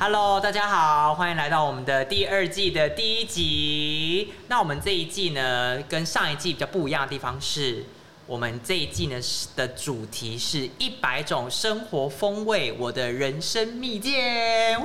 [0.00, 4.32] Hello，大家好，欢迎来到我们的第二季的第一集。
[4.46, 7.84] 那我们这一季呢，跟上一季比较不一样的地方是，
[8.24, 9.20] 我们这一季呢
[9.56, 14.80] 的主题是一百种生活风味，我的人生秘鉴。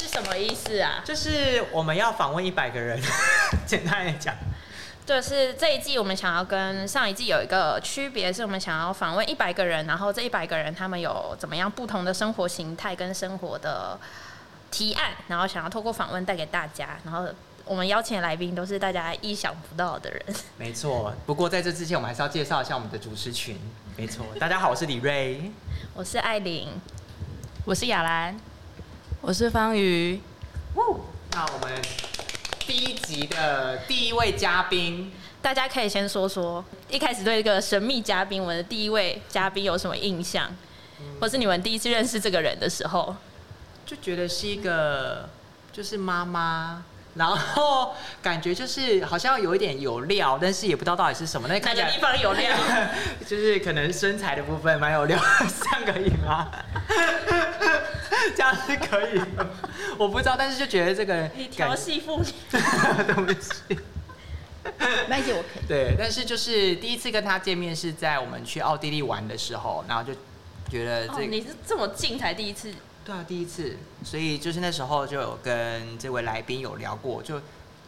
[0.00, 1.00] 是什么意思啊？
[1.04, 3.00] 就是我们要访问一百个人，
[3.64, 4.34] 简单来讲。
[5.08, 13.98] 就是这一季我们想要跟上一季有一个区别，是我们想要访问一百个人，然后这一百个人他们有怎么样不同的生活形态跟生活的
[14.70, 17.26] 提案，然后想要透过访问带给大家，然后
[17.64, 20.22] 我们邀请的来宾都是大家意想不到的人。
[20.58, 23.58] 没错，不过在这之前，我们还是要介绍一下我们的主持群。
[23.96, 25.50] 没错，大家好，我是李瑞，
[25.94, 26.68] 我是艾琳，
[27.64, 28.38] 我是雅兰，
[29.22, 30.20] 我是方瑜。
[31.32, 32.17] 那我们。
[32.68, 40.54] 第一集的第一位嘉宾，大家可以先说说一开始对这个神秘嘉宾，我们的第一位嘉宾有什么印象，
[41.18, 43.16] 或是你们第一次认识这个人的时候，
[43.86, 45.30] 就觉得是一个
[45.72, 46.84] 就是妈妈，
[47.18, 51.48] 然后感觉就是好像有一点有料，但是也不知道到底是什么。
[51.48, 52.56] 那哪个地方有料？
[53.26, 55.18] 就是可能身材的部分蛮有料，
[55.60, 56.48] 这样可以吗？
[58.36, 59.20] 这样是可以，
[59.96, 63.78] 我不知道，但是就觉得这个人你调戏妇女，对不起，
[65.08, 65.66] 麦姐我可以。
[65.66, 70.12] 对，但是就是第一次跟他见面是在我们去奥地利玩的时候，然后就
[70.70, 72.72] 觉得这你是这么近才第一次，
[73.08, 77.40] 对啊，第一次，所以就是那时候就有跟这位来宾有聊过，就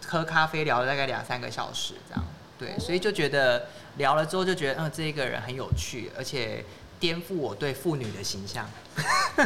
[0.06, 2.24] 喝咖啡聊了大概两三个小时这样，
[2.58, 3.66] 对，所以就觉得
[3.98, 6.64] 聊了之后就觉得嗯，这一个人很有趣，而且。
[6.98, 8.68] 颠覆我对妇女的形象。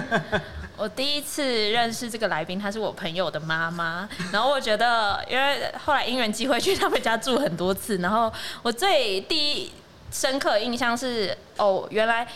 [0.77, 4.09] 我第一次认识这个来宾，她是我朋友的妈妈。
[4.33, 8.33] 然后我觉得，因为后来因缘机会去他们家住很多次，然后
[8.65, 9.73] 我最第一
[10.11, 12.27] 深刻印象是，哦，原来。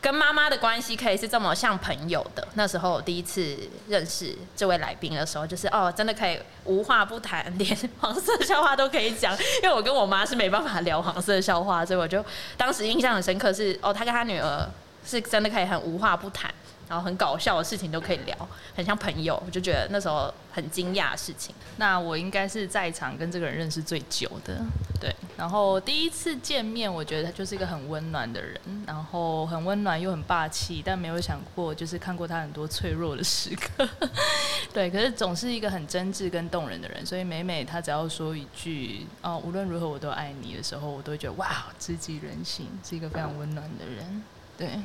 [0.00, 2.46] 跟妈妈的关系可以是这么像朋友的。
[2.54, 3.56] 那时候我第一次
[3.88, 9.36] 认识这位来宾的时候，就是哦，真的可以无话不谈，连黄色笑话都可以讲。
[9.62, 12.24] 因为我跟我妈是没办法聊黄色笑话，所以我就
[12.56, 14.68] 当时印象很深刻是哦，他跟他女儿
[15.04, 16.52] 是真的可以很无话不谈。
[16.88, 18.34] 然后很搞笑的事情都可以聊，
[18.74, 21.54] 很像朋友，我就觉得那时候很惊讶的事情。
[21.76, 24.58] 那我应该是在场跟这个人认识最久的，
[25.00, 25.14] 对。
[25.36, 33.88] 然后第一次见面，我觉得他就是一个很温暖的人，然后很温暖又很霸气，但没有想过就是看过他很多脆弱的时刻，
[34.72, 34.90] 对。
[34.90, 44.22] 可是总是一个很真挚跟动人的人，所以每每他只要说一句“哦，无论如何我都爱你”的时候，我都会觉得哇，知己人心，是一个非常温暖的人，
[44.56, 44.80] 对。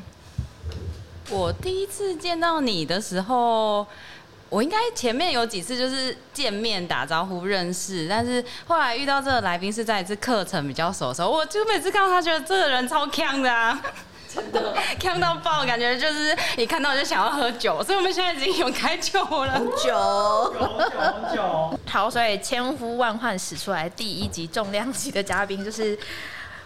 [1.30, 3.86] 我第一次见到你的时候，
[4.50, 13.82] 我应该前面有几次就是见面打招呼认识，但是后来遇到这个来宾是在一次课程比较熟的时候，我就每次看到他，觉得这个人超强的啊，
[14.32, 21.80] 真的强到爆，感觉就是一看到就想要喝酒，所以我们现在已经有开酒了，酒，酒，酒。
[21.88, 25.98] 好，所以千呼万唤使出来第一集重量级的嘉宾就是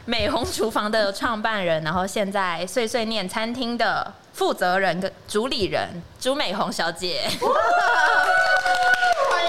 [0.10, 4.14] 美红厨房的创办人，然后现在碎碎念餐厅的。
[4.32, 7.28] 负责人跟主理人朱美红小姐，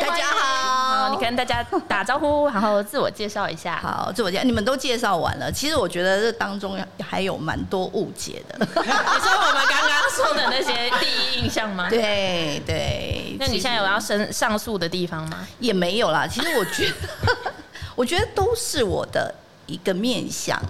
[0.00, 3.78] 大家好，你跟大家打招呼，然后自我介绍一下。
[3.82, 5.52] 好，自我介绍，你们都介绍完了。
[5.52, 8.56] 其实我觉得这当中还有蛮多误解的。
[8.58, 11.88] 你说我们刚刚说的那些第一印象吗？
[11.92, 13.36] 对对。
[13.38, 15.46] 那你现在有要申上诉的地方吗？
[15.60, 16.26] 也没有啦。
[16.26, 17.52] 其实我觉得，
[17.94, 19.34] 我觉得都是我的
[19.68, 20.60] 一个面相。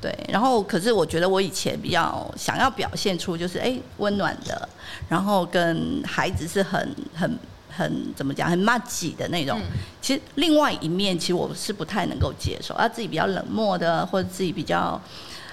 [0.00, 4.68] 对，然后可是我觉得我以前比较想要表现出就是哎温暖的，
[5.08, 7.38] 然后跟孩子是很很
[7.70, 9.60] 很怎么讲很骂挤的那种。
[10.00, 15.00] 其实另外一面其实我是不太能够接受，啊自己比较冷漠的或者自己比较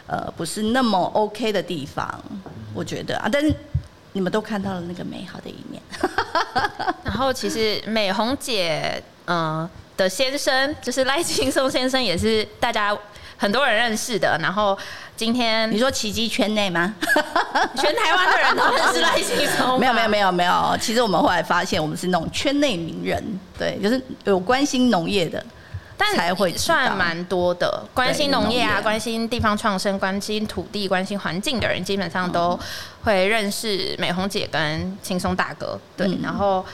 [0.08, 2.20] 呃不是那么 OK 的地方，
[2.74, 3.54] 我觉得啊，但是
[4.14, 5.80] 你们都看到了那个美好的一面。
[7.06, 12.98] 然后其实美红姐嗯的先生就是赖青松先生，也是大家。
[13.42, 14.78] 很多人认识的，然后
[15.16, 16.94] 今天你说奇迹圈内吗？
[17.74, 19.80] 全台湾的人都认识赖青松？
[19.80, 23.24] 没有没有没有没有，其实我们后来发现，我们是那种圈内名人，
[23.58, 25.42] 对，就是有关心农业的，
[25.96, 27.82] 但才会算蛮多的。
[27.94, 32.60] 关心农业啊，关心地方创生，关心土地，关心环境的人，基本上都
[33.06, 35.80] 会认识美红姐跟轻松大哥。
[35.96, 36.66] 对，然后。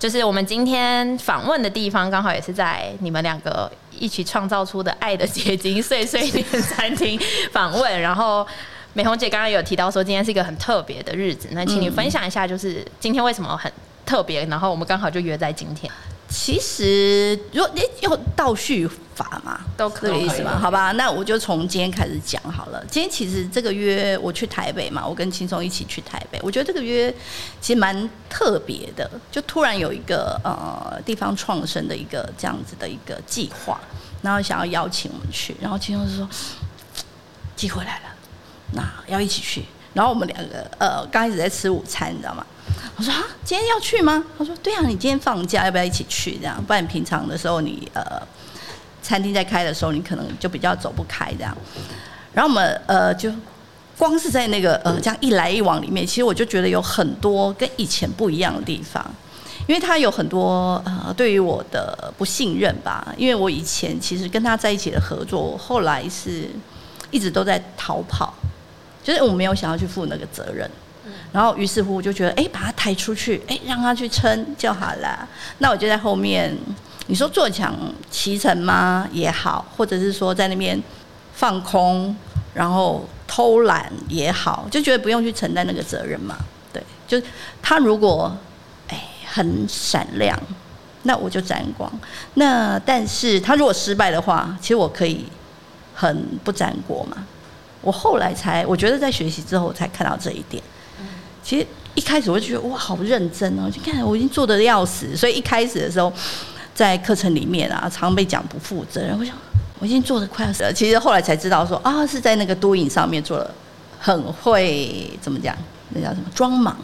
[0.00, 7.20] 就是我们今天访问的地方，刚好也是在你们两个一起创造出的爱的结晶碎碎念餐厅
[7.52, 8.00] 访问。
[8.00, 8.44] 然后
[8.94, 13.70] 美红姐刚刚有提到说，今天是一个很特别的日子，那请你分享一下，就是今天为什么很
[14.06, 14.42] 特别？
[14.46, 15.92] 然后我们刚好就约在今天。
[16.30, 20.56] 其实，如果你要倒叙法嘛，都可以这个意思吗？
[20.58, 22.82] 好吧，那我就从今天开始讲好了。
[22.88, 27.12] 今天其实这个约我去台北嘛，我跟轻松一起去台北，我觉得这个约
[27.60, 33.80] 其实蛮特别的，就突然有一个呃地方创生的一个这样子的一个计划，
[34.22, 36.28] 然后想要邀请我们去，然后轻松就说
[37.56, 38.14] 机会来了，
[38.72, 39.64] 那要一起去。
[39.92, 42.46] 然后我们两个呃刚开始在吃午餐，你知道吗？
[42.96, 44.24] 我说啊，今天要去吗？
[44.38, 46.36] 他说对啊，你今天放假，要不要一起去？
[46.36, 48.02] 这样，不然平常的时候你呃
[49.02, 51.56] 餐厅在开的时候，你可能就比较走不开这样。
[52.32, 53.32] 然后我们呃就
[53.96, 59.04] 光是在那个呃这样一来一往里面，其实我就觉得有很多跟以前不一样的地方。
[59.66, 66.48] 因为他有很多呃对于我的不信任吧，因为我以前其实跟他在一起的合作，后来是
[67.10, 68.34] 一直都在逃跑，
[69.04, 70.68] 就是我没有想要去负那个责任。
[71.32, 75.28] 然后于是乎我就觉得，哎，把他抬出去，哎，让他去撑就好了。
[75.58, 76.56] 那我就在后面，
[77.06, 77.74] 你说坐享
[78.10, 79.08] 其成吗？
[79.12, 80.80] 也好，或者是说在那边
[81.32, 82.16] 放空，
[82.52, 86.36] 然后偷懒也好，就觉得不用去承担那个责任嘛。
[86.72, 87.20] 对，就
[87.62, 88.36] 他如果
[88.88, 90.36] 哎很闪亮，
[91.04, 91.90] 那我就沾光。
[92.34, 95.24] 那但是他如果失败的话，其实我可以
[95.94, 97.16] 很不沾锅嘛。
[97.82, 100.62] 我后来才，我觉得在学习之后才看到这一点。
[101.42, 103.70] 其实一开始我就觉得哇，好认真哦！
[103.70, 106.12] 就看我已经做的要死，所以一开始的时候，
[106.74, 109.18] 在课程里面啊，常被讲不负责任。
[109.18, 109.34] 我想
[109.78, 110.72] 我已经做的快要死了。
[110.72, 113.54] 其实后来才知道说啊，是在那个多影上面做了
[113.98, 115.56] 很会怎么讲？
[115.90, 116.76] 那叫什么装忙？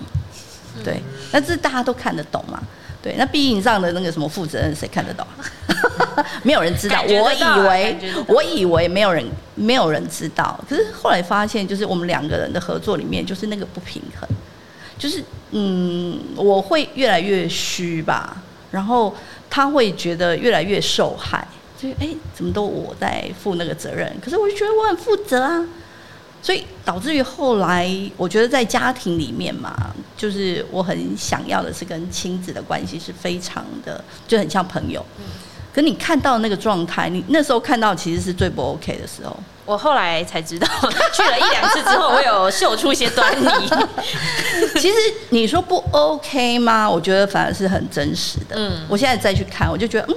[0.85, 1.01] 对，
[1.33, 2.63] 那这大家都看得懂嘛？
[3.07, 5.25] 对，那毕影上的那个什么负责任，谁看得到？
[6.43, 7.01] 没有人知道。
[7.03, 9.25] 我以为我以为没有人
[9.55, 14.29] 没有人知道，可是后来发现，就是我们两个人的合作里面，就是那个不平衡，
[14.99, 15.23] 就是
[15.53, 18.39] 嗯，我会越来越虚吧，
[18.73, 19.15] 然后
[19.49, 21.47] 他会觉得越来越受害，
[21.81, 25.65] 就哎，怎么都我在负那个责任，可是我就觉得我很负责啊，
[26.43, 29.75] 所以导致于后来，我觉得在家庭里面嘛，
[30.17, 35.05] 就是我很想要的是跟亲子的关系是非常的，就很像朋友。
[35.75, 39.37] 可你看到那个状态，你那时候看到其实是最不 OK 的时候。
[39.67, 40.67] 我后来才知道，
[41.13, 43.49] 去了一两次之后，我有嗅出一些端倪。
[44.79, 44.97] 其实
[45.31, 46.89] 你说不 OK 吗？
[46.89, 48.55] 我觉得反而是很真实的。
[48.57, 50.15] 嗯我现在再去看，我就觉得嗯，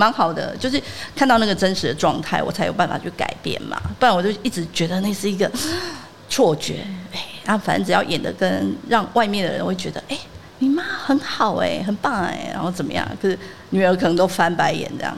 [0.00, 0.82] 蛮好的，就是
[1.14, 3.78] 看到那个真实的状态，我才有办法去改变嘛。
[3.98, 5.50] 不然我就一直觉得那是一个
[6.30, 10.18] 错觉，哎，啊反正只要演的跟让外面的人会觉得，哎，
[10.60, 13.06] 你妈很好哎、很棒哎、然后怎么样？
[13.20, 13.38] 可是
[13.68, 15.14] 女儿可能都翻白眼这样。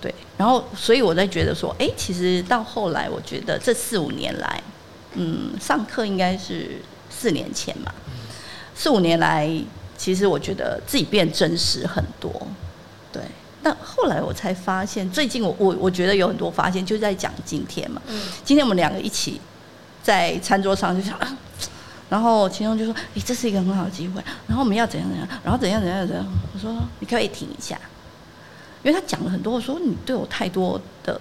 [0.00, 4.62] 对，然后所以我在觉得说，哎，其实到后来，我觉得这四五年来，
[5.14, 7.94] 嗯，上课应该是四年前嘛，
[8.74, 9.48] 四五年来，
[9.96, 12.30] 其实我觉得自己变真实很多，
[13.66, 18.00] 但后来我才发现，最近我我我觉得有很多发现，就在讲今天嘛。
[18.06, 19.40] 嗯今天我们两个一起
[20.04, 21.36] 在餐桌上就想，啊、
[22.08, 26.24] 然后其中就说：“诶，这是一个很好的机会。”然后我们要怎样怎样，然后怎样怎样怎样。
[26.54, 27.76] 我说：“你可以停一下？”
[28.84, 31.20] 因为他讲了很多，我说你对我太多的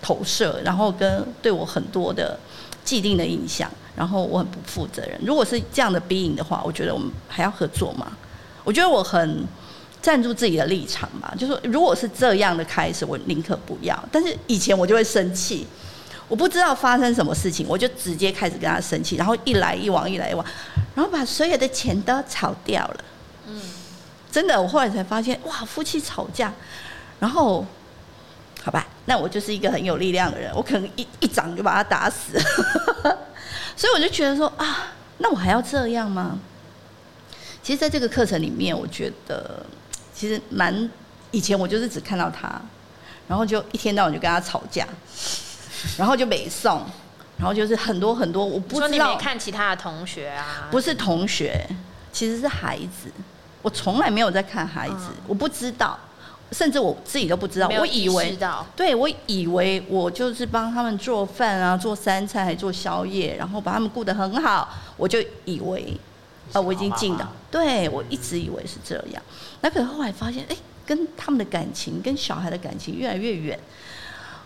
[0.00, 2.38] 投射，然后跟对我很多的
[2.84, 5.18] 既定的印象，然后我很不负责任。
[5.26, 8.12] 如果是这样的逼影的话，我觉得我们还要合作吗？
[8.62, 9.44] 我觉得我很
[10.04, 13.98] 站住自己的立场嘛，就说如果是这样的开始，我宁可不要。
[14.12, 15.66] 但是以前我就会生气，
[16.28, 20.44] 我不知道发生什么事情，我就直接开始跟他生气，然后一来一往，一来一往，
[20.94, 23.04] 然后把所有的钱都吵掉了。
[23.48, 23.58] 嗯，
[24.30, 26.52] 真的，我后来才发现，哇，夫妻吵架，
[27.18, 27.64] 然后
[28.62, 32.38] 好吧，那我就是一个很有力量的人，我可能一一掌就把他打死。
[33.74, 36.38] 所以我就觉得说啊，那我还要这样吗？
[37.62, 39.64] 其实，在这个课程里面，我觉得
[40.14, 40.88] 其实蛮
[41.32, 42.48] 以前我就是只看到他，
[43.28, 44.86] 然后就一天到晚就跟他吵架，
[45.98, 46.82] 然后就北送，
[47.36, 50.68] 然后就是很多很多我不说你没知道，看其他的同学啊？
[50.70, 51.68] 不是同学，
[52.12, 53.10] 其实是孩子。
[53.60, 55.98] 我从来没有在看孩子，嗯我不知道，
[56.52, 57.66] 甚至我自己都不知道。
[57.68, 58.38] 我以为
[58.76, 64.68] 对，我以为我就是帮他们做饭啊，做三餐，还做宵夜，然后把他们顾得很好，
[64.98, 65.98] 我就以为，
[66.54, 67.30] 呃，我已经尽了。
[67.50, 69.22] 对，我一直以为是这样。
[69.60, 70.56] 那可是后来发现，哎，
[70.86, 73.58] 跟他们的感情，跟小孩的感情越来越远。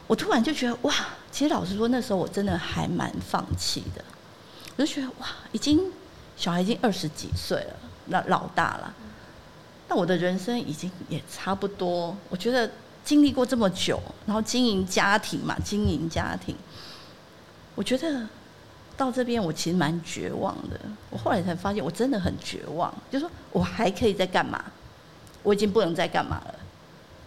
[0.06, 0.92] 我突然就觉得，哇，
[1.30, 4.02] 其实老实说，那时候我真的还蛮放弃的。
[4.76, 5.92] 我就觉得，哇，已经
[6.36, 8.94] 小孩已经二十几岁了，老老大了。
[9.88, 12.70] 那我的人生已经也差不多，我觉得
[13.04, 16.56] 经历过这么久，然后经营家庭嘛，经营家庭，
[17.74, 18.26] 我觉得
[18.98, 20.78] 到这边我其实蛮绝望的。
[21.08, 24.62] 我后来才发现，我真的很绝望，就说我还可以在干嘛？
[25.42, 26.54] 我已经不能再干嘛了。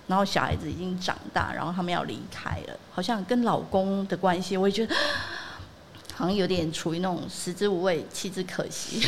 [0.08, 4.94] 然后小孩子已经长大，然后他们要离开了，好像跟老公的关系，我也觉得
[6.14, 9.08] 好像有点处于那种食之无味，弃之可惜，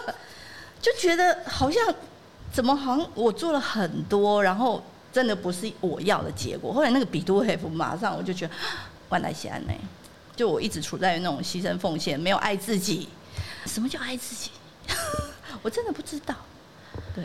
[0.80, 1.82] 就觉得好像
[2.50, 4.82] 怎么好像我做了很多，然后
[5.12, 6.72] 真的不是我要的结果。
[6.72, 8.54] 后来那个比多黑夫马上我就觉得
[9.10, 9.72] 万代西安呢，
[10.34, 13.08] 就我一直处在于那种牺牲奉献，没有爱自己。
[13.66, 14.50] 什么叫爱自己？
[15.62, 16.34] 我真的不知道。
[17.14, 17.24] 对。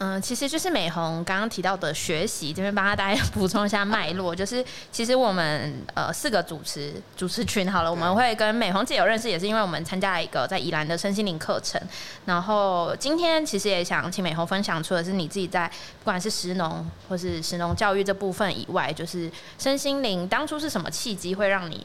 [0.00, 11.82] 嗯，其实就是美红刚刚提到的学习，这边帮大家补充一下脉络， 就是其实我们呃四个主持主持群好了，我们会跟美红姐有认识，也是因为我们参加了一个在宜兰的身心灵课程。
[12.26, 21.84] 然后今天其实也想请美红分享，除了是你自己在不管是石农或是石农教育这部分以外，就是身心灵当初是什么契机会让你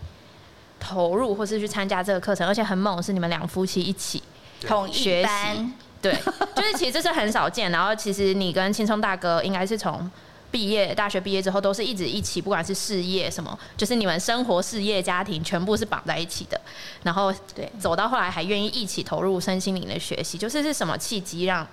[0.83, 4.21] 投入或是去参加这个课程，而且很猛，是你们两夫妻一起
[4.67, 5.73] 同一班。
[6.01, 6.13] 对，
[6.53, 7.71] 就是其实这是很少见。
[7.71, 10.11] 然后其实你跟青松大哥应该是从
[10.51, 16.59] 毕业、大学毕业之后都是一直一起，不管是事业什么，就是你们生活、事业、家庭全部是绑在一起的。
[17.03, 21.65] 然后对，走到后来还愿意一起投入身心灵的学习，就是是什么契机让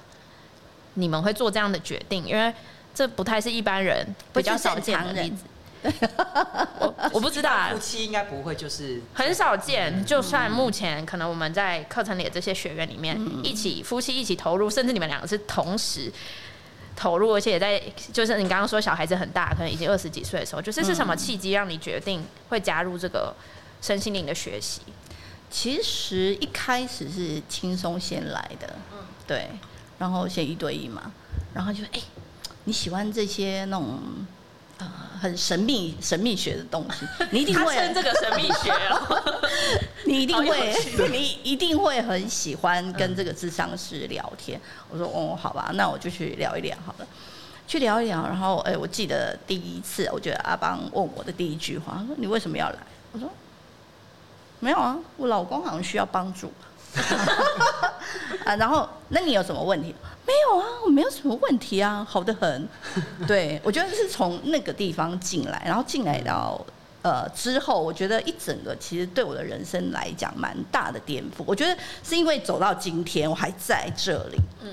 [0.95, 2.25] 你们会做这样的决定？
[2.25, 2.55] 因为
[2.95, 5.43] 这不太是一般人比较少见的例子。
[6.79, 10.05] 我我不知道，夫妻应该不会，就是很少见。
[10.05, 16.13] 就算目前可能我们在课程里的这些学员里面，一起夫妻一起投入，甚至你们两个是同时
[16.95, 17.83] 投入，而且也在
[18.13, 23.35] 就是你刚刚说小孩子很大，可能已经二十几岁的时候，就是是什么契机让你决定会加入这个
[23.81, 24.83] 身心灵的学习？
[25.49, 29.49] 其实一开始是轻松先来的，嗯，对，
[29.99, 31.11] 然后先一对一嘛，
[31.55, 32.01] 然后就哎
[32.65, 33.99] 你喜欢这些那种。
[35.21, 39.41] 很神秘神秘学的东西， 你一定会这个神秘学哦，
[40.07, 40.75] 你一定会，
[41.11, 44.61] 你一定会很喜欢跟这个智商师聊天。
[44.89, 47.07] 我说哦，好吧，那我就去聊一聊好了，
[47.67, 48.23] 去聊一聊。
[48.27, 52.79] 然后哎，我记得第一次，我觉得阿邦问我的第一句话，他说你为什么要来？
[53.13, 53.31] 我说
[54.61, 56.53] 没有啊，我老公好像需要帮助。
[58.45, 59.95] 啊， 然后那你有什么问题？
[60.27, 62.69] 没有啊，我没有什么问题啊，好的很。
[63.27, 66.65] 对，我觉得是从那个地方进来，然后进来到
[67.03, 71.43] 呃之后，我觉得一整个其实对我的人生来讲蛮大的颠覆。
[71.47, 74.73] 我觉得是因为走到今天我还在这里，嗯，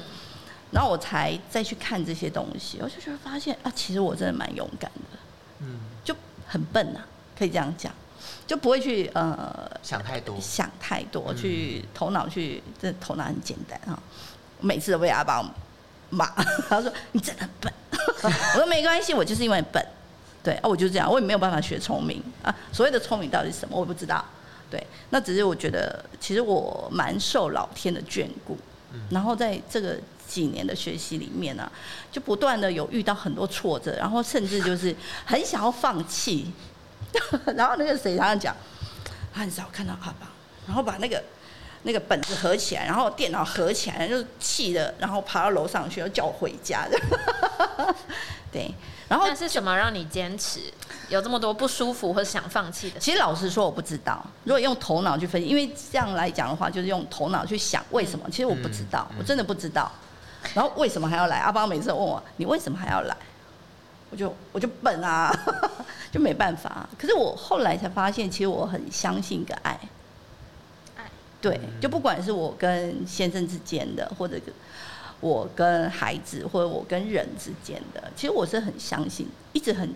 [0.71, 5.17] 然后我才再去看这些东西，我就觉得发现啊，其实我真的蛮勇敢的，
[5.61, 6.99] 嗯，就很笨呐，
[7.37, 7.91] 可以这样讲。
[8.45, 13.97] 就不会去呃想太多，想太多，去头脑去，这头脑很简单啊。
[14.59, 15.43] 每次都被阿爸
[16.09, 16.25] 骂，
[16.67, 17.71] 他说你真的笨。
[18.23, 19.85] 我说没关系，我就是因为笨。
[20.43, 22.55] 对啊，我就这样，我也没有办法学聪明啊。
[22.71, 24.23] 所谓的聪明到底是什么，我不知道。
[24.71, 28.57] 对，那只是我觉得，其实我蛮受老天的眷顾。
[29.11, 31.69] 然后在这个几年的学习里面呢，
[32.11, 36.51] 就不断的有遇到很多挫折，然后甚至就是很想要放弃。
[37.55, 38.55] 然后那个谁，他讲，
[39.33, 40.27] 他很少看到阿爸，
[40.65, 41.23] 然后把那个
[41.83, 46.99] 那个本子合起来，然后电脑合起来，就气的，然后爬到楼上去，要叫我回家的。
[48.51, 48.73] 对，
[49.09, 50.61] 然后那是什么让你坚持？
[51.09, 52.99] 有这么多不舒服或者想放弃的？
[52.99, 54.25] 其实老实说，我不知道。
[54.43, 58.29] 如果用头脑去分析，因为这样来讲的话，就是用头脑去想为什么。
[58.29, 59.91] 其实我不知道，我真的不知道。
[60.53, 61.37] 然后为什么还要来？
[61.37, 63.15] 阿邦每次问我，你为什么还要来？
[64.09, 65.31] 我就我就笨啊，
[66.11, 66.87] 就没办法。
[66.97, 69.79] 可是我后来才发现，其实我很相信一个爱，
[70.95, 71.09] 爱
[71.41, 74.39] 对，就不管是我跟先生之间的，或者
[75.19, 79.93] 我跟孩子，或者我跟人之间的，其实我是很相信，一直很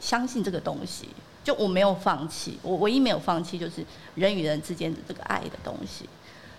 [0.00, 1.08] 相信这个东西。
[1.44, 6.08] 就我没有放弃，我唯一没有放弃就是人与人之间的这个爱的东西。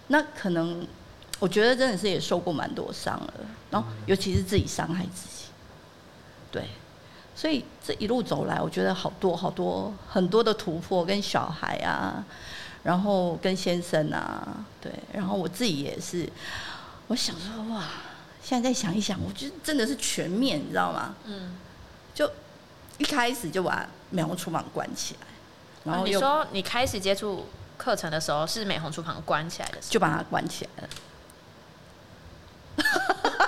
[0.08, 0.86] 那可能
[1.40, 3.34] 我觉得真的是也受过蛮多伤了，
[3.72, 5.46] 然后尤其是自己伤害自己，
[6.52, 6.64] 对。
[7.36, 12.24] 所以这一路走来，我觉得好多好多很多的突破，跟小孩啊，
[12.84, 14.48] 然后跟先生啊，
[14.80, 16.30] 对，然后我自己也是，
[17.08, 17.86] 我想说哇，
[18.42, 21.16] 现在再想一想，我觉得真的是全面，你知道吗？
[21.26, 21.58] 嗯，
[22.14, 22.30] 就
[23.00, 25.28] 一开始就把美红厨房关起来，
[25.86, 27.48] 然后你说你开始接触
[27.78, 30.90] 课程的时候，是美红厨房关起来的，就把它关起来了。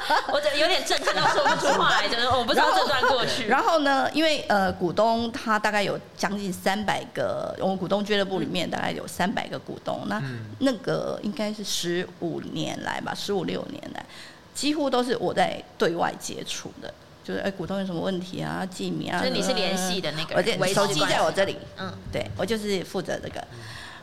[0.32, 3.48] 我有点震撼到说不出话来，就是我不知道这段过去。
[3.48, 10.22] 然后 呢，因为呃，股东他大概有将近三百个，我们股东俱乐部里面大概有三百个股东，那
[10.60, 14.06] 那个应该是十五年来吧，十五六年来，
[14.54, 16.94] 几乎都是我在对外接触的，
[17.24, 23.44] 就是哎，股东有什么问题啊，记名啊，所以你是联系的那个，我手机在我这里，嗯，对我就是负责这个，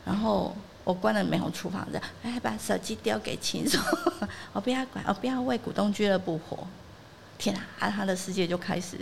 [0.05, 0.55] 然后。
[0.85, 3.81] 我关了美红厨房，这样，哎，把手机丢给秦总，
[4.53, 6.67] 我不要管，我不要为股东俱乐部活，
[7.39, 8.97] 天啊，啊他的世界就开始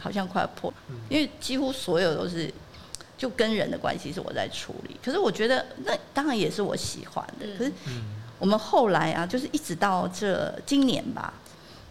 [0.00, 0.72] 好像快要破，
[1.08, 2.52] 因为几乎所有都是
[3.18, 4.96] 就跟人的关系是我在处理。
[5.04, 7.46] 可是我觉得那当然也是我喜欢的。
[7.58, 7.72] 可是
[8.38, 11.34] 我们后来啊，就是一直到这今年吧，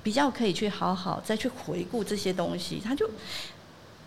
[0.02, 2.82] 比较可以去好好再去回顾这些东西。
[2.84, 3.10] 他就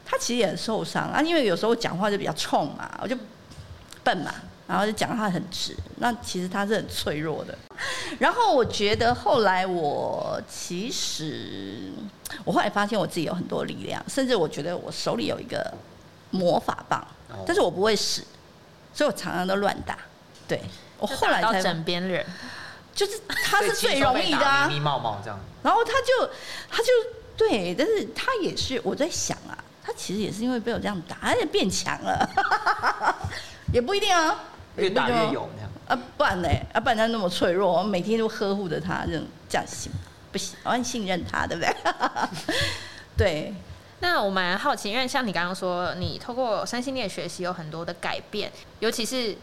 [0.06, 3.16] 他其实也很受伤啊，因为有时候讲话就比较冲嘛，我就
[4.02, 4.34] 笨嘛。
[4.66, 7.56] 然后就讲他很直，那其实他是很脆弱的。
[8.18, 11.90] 然后我觉得后来我其实，
[12.44, 15.74] 我后来发现我自己有很多力量，甚至我觉得我手里有一个
[16.30, 17.06] 魔法棒，
[17.46, 18.22] 但是我不会使，
[18.94, 19.98] 所以我常常都乱打。
[20.48, 20.60] 对
[20.98, 22.24] 我后来才枕边人，
[22.94, 25.38] 就是他是最容易的啊，迷冒冒这样。
[25.62, 26.30] 然后他就
[26.70, 26.88] 他就
[27.36, 32.28] 对，但是他也是我在想啊，他其实也是因为被我这样打，他也变强了，
[33.72, 34.38] 也不一定啊。
[34.76, 36.48] 越打越有那样啊，不然呢？
[36.72, 39.92] 啊，不然他那么脆弱，我每天都呵护着他，这样这样行
[40.30, 40.56] 不行？
[40.64, 41.74] 我很信任他，对不对？
[43.16, 43.54] 对。
[44.00, 48.50] 那我蛮好奇，因为像你刚刚说，你透过三星链学习有很多的改变，
[48.80, 49.36] 尤其是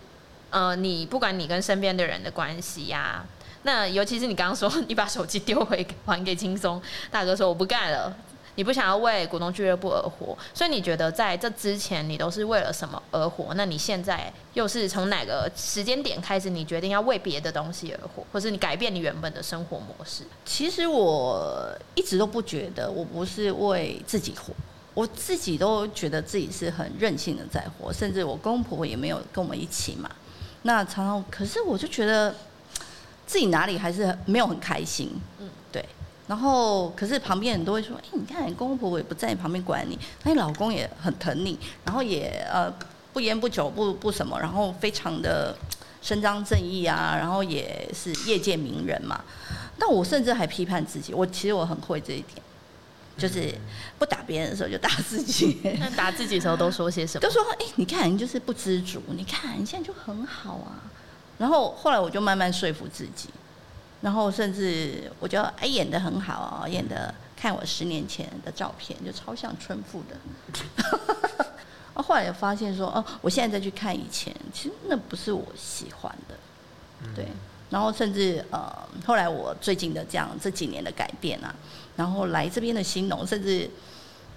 [0.49, 3.23] 呃，你不管你跟身边的人的关系呀，
[3.63, 8.13] 那尤其是你刚刚说你把手机丢回还给轻松大哥，说我不干了。
[8.59, 13.53] 你不想要为股东俱乐部而活，所以你觉得在这之前你都是为了什么而活？
[13.53, 20.25] 那你现在又是从哪个时间点开始，你决定要为别的东西而活，或是你改变你原本的生活模式？
[20.43, 24.53] 其实我一直都不觉得我不是为自己活，
[24.93, 30.11] 我自己都觉得自己是很任性的在活，甚至我公婆也没有跟我们一起嘛。
[30.63, 32.35] 那常常，可是我就觉得
[33.25, 35.11] 自己哪里还是没有很开心。
[35.39, 35.58] 嗯，对。
[36.29, 42.71] 然后，可是旁边人都会说：“哎，你看，公公婆婆也不在你旁边管你，那你老公也很疼你，然后也呃
[43.11, 45.57] 不烟不酒不不什么，然后非常的
[46.03, 49.19] 伸张正义啊，然后也是业界名人嘛。
[49.77, 52.39] 那我甚至还批判自己，我其实我很会这一点，
[53.17, 53.51] 就是
[53.97, 55.57] 不打别人的时候就打自己。
[55.79, 57.27] 那打自己的时候都说些什么？
[57.27, 60.77] 都说：哎，你看，你就是不知足，你看你现在就很好啊。
[61.39, 63.29] 然后后来我就慢慢说服自己。”
[64.01, 71.45] 然后甚至我觉得哎演的很好哦，演的看我十年前的照片就超像春富的，
[71.93, 76.35] 啊后来又发现说哦，我现在再去看以前，其实那不是我喜欢的，
[77.15, 77.27] 对。
[77.69, 78.67] 然后甚至呃
[79.05, 81.53] 后来我最近的这样这几年的改变啊，
[81.95, 83.69] 然后来这边的新农，甚至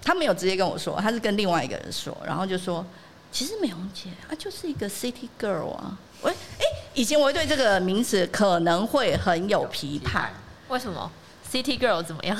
[0.03, 2.85] 他没有直接跟我说，他是跟另外一个人说，然后就说
[3.31, 5.97] 其实美红姐她就是一个 city girl 啊。
[6.23, 10.31] 喂，哎，以前我对这个名词可能会很有批判，
[10.69, 11.11] 为什么
[11.49, 12.37] ？City Girl 怎么样？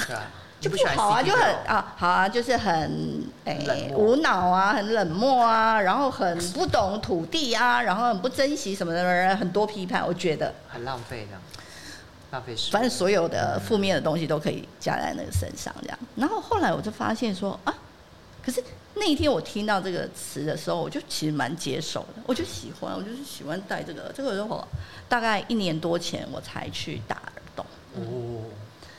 [0.62, 11.42] 就不好啊，就很啊，好啊，就是很哎无脑啊，很冷漠啊，然后很不懂土地啊，然后很不珍惜什么的人，很多批判，我觉得很浪费这样，
[12.32, 16.00] 浪费时反正所有的负面的东西都可以加在那个身上这样。
[16.16, 17.76] 然后后来我就发现说啊，
[18.42, 18.64] 可是。
[18.96, 24.12] 那一天我听到这个词的时候，我就其实蛮接受的，我就喜欢，我就是喜欢戴这个。
[24.16, 24.68] 这个我
[25.10, 28.46] 大概一年多前我才去打耳洞，哦，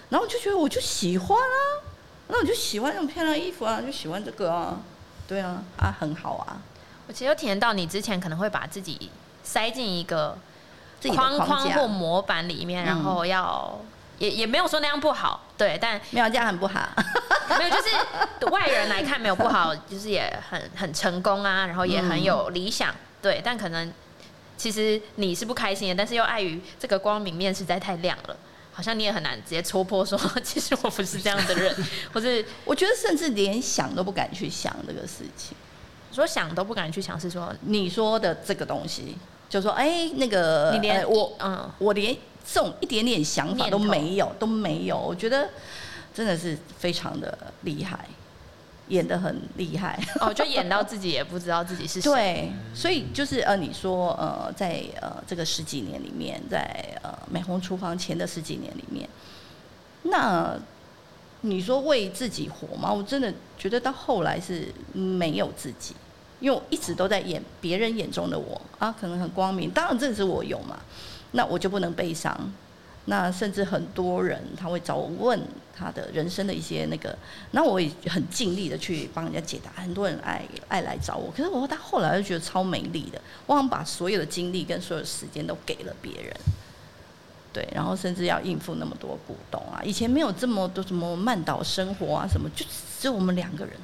[0.09, 1.59] 然后我就觉得我就喜欢啊，
[2.29, 4.81] 那我就喜欢这种漂亮衣服啊，就喜欢这个啊，
[5.29, 6.61] 对啊，啊很好啊。
[7.07, 9.11] 我其实有体验到你之前可能会把自己
[9.43, 10.37] 塞进一个
[11.15, 13.79] 框框或模板里面，然后要。
[14.19, 16.89] 也也没有说那样不好，对，但没有这样很不好，
[17.59, 23.93] 没有就是外人来看没有不好，就是也很很成功啊，然后也很有理想，对，但可能
[24.57, 28.37] 其实你是不开心的，但是又碍于这个光明面实在太亮了，
[28.73, 31.75] 好像你也很难直接戳破说， 其实我不是这样的人，
[32.13, 35.57] 或是我觉得甚至连想都不敢去想这个事情，
[36.13, 39.17] 说想都不敢去想，是说你说的这个东西，
[39.49, 42.17] 就说哎那个你连我嗯我连。
[42.47, 44.99] 这种一点点想法都没有，都没有。
[44.99, 45.49] 我觉得
[46.13, 48.07] 真的是非常的厉害，
[48.89, 49.99] 演的很厉害。
[50.21, 52.03] 哦，就演到自己也不知道自己是谁。
[52.03, 59.09] 对，所以就是呃，你说呃，在呃这个十几年里面，在呃美红厨房前的十几年里面，
[60.03, 60.55] 那
[61.41, 62.93] 你说为自己活吗？
[62.93, 65.95] 我真的觉得到后来是没有自己，
[66.41, 69.71] 因为我一直都在演别人眼中的我啊，可能很光明。
[69.71, 70.79] 当然，这是我有嘛。
[71.37, 72.53] 那我就不能悲伤，
[73.07, 75.39] 那甚至很多人他会找我问
[75.77, 77.17] 他的人生的一些那个，
[77.51, 79.83] 那我也很尽力的去帮人家解答。
[79.83, 86.33] 很多人爱爱来找我，可是我他后来就觉得超没力的，我想把所有的精力跟所有时间都给了别人，
[87.53, 92.65] 对，然后甚至要应付那么多股东啊，以前没有这么多什么慢岛生活啊什么，就
[93.01, 93.75] 只有我们两个人，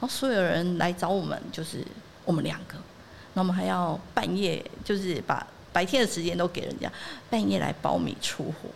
[0.00, 1.84] 后所有人来找我们就是
[2.24, 2.76] 我们两个，
[3.34, 5.46] 那我们还要半夜就是把。
[5.78, 6.90] 白天的时间都给人家，
[7.30, 8.68] 半夜来苞米出货，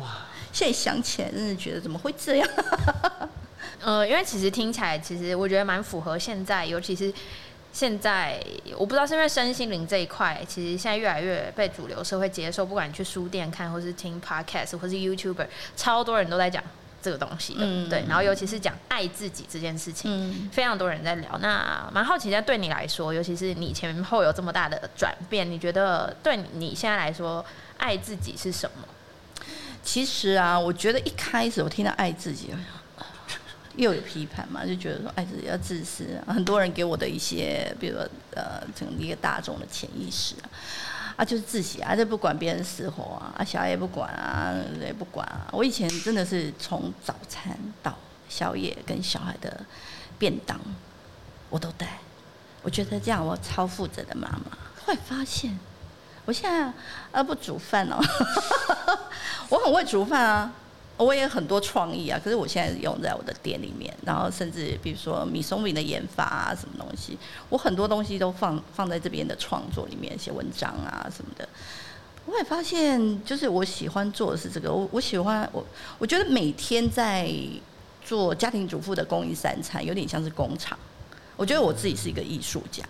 [0.00, 2.48] 哇，现在想起来，真的觉得怎么会这样？
[3.84, 7.12] 呃，因为其实听起来，其实我觉得蛮符合现在，尤其是
[7.70, 8.42] 现在，
[8.78, 12.64] 我不知道是因为身心灵这一块，其实现在越来越被主流社会接受。
[12.64, 16.64] 不管你去书店看，或是听 podcast，或是 YouTuber，超多人都在讲
[17.02, 17.60] 这个东西的。
[17.62, 21.38] 嗯对，然后尤其是讲爱自己这件事情，嗯，非常多人在聊。
[21.38, 27.44] 那蛮好奇，在对你来说，尤其是你前后有这么大的转变，你觉得对你现在来说，
[27.78, 28.88] 爱自己是什么？
[29.82, 32.50] 其实啊，我觉得一开始我听到爱自己，
[33.76, 36.34] 又有批判嘛，就觉得说爱自己要自私啊。
[36.34, 40.50] 很多人给我的一些，比如说呃，整个一个大众的潜意识啊，
[41.20, 45.46] 啊就是自己啊，就不管别人死活啊，啊小孩也不管啊，也不管啊。
[45.52, 47.94] 我以前真的是从早餐到
[48.26, 49.60] 宵夜跟小孩的
[50.18, 50.58] 便当，
[51.50, 51.98] 我都带。
[52.62, 54.56] 我觉得这样我超负责的妈妈。
[54.86, 55.58] 会发现，
[56.24, 56.72] 我现在
[57.12, 57.98] 啊不煮饭哦，
[59.50, 60.50] 我很会煮饭啊，
[61.04, 62.20] 我也很多创意啊。
[62.22, 71.48] 可是我现在用在我的店里面，然后甚至比如说米松饼的研发啊，什么东西，我很多东西都放放在这边的创作里面，写文章啊什么的。
[72.26, 75.64] 我也发现，就是我喜欢做的是这个，我我喜欢我
[75.98, 77.32] 我觉得每天在
[78.04, 80.78] 做家庭主妇的供应三餐，有点像是工厂。
[81.36, 82.84] 我觉得我自己是一个艺术家，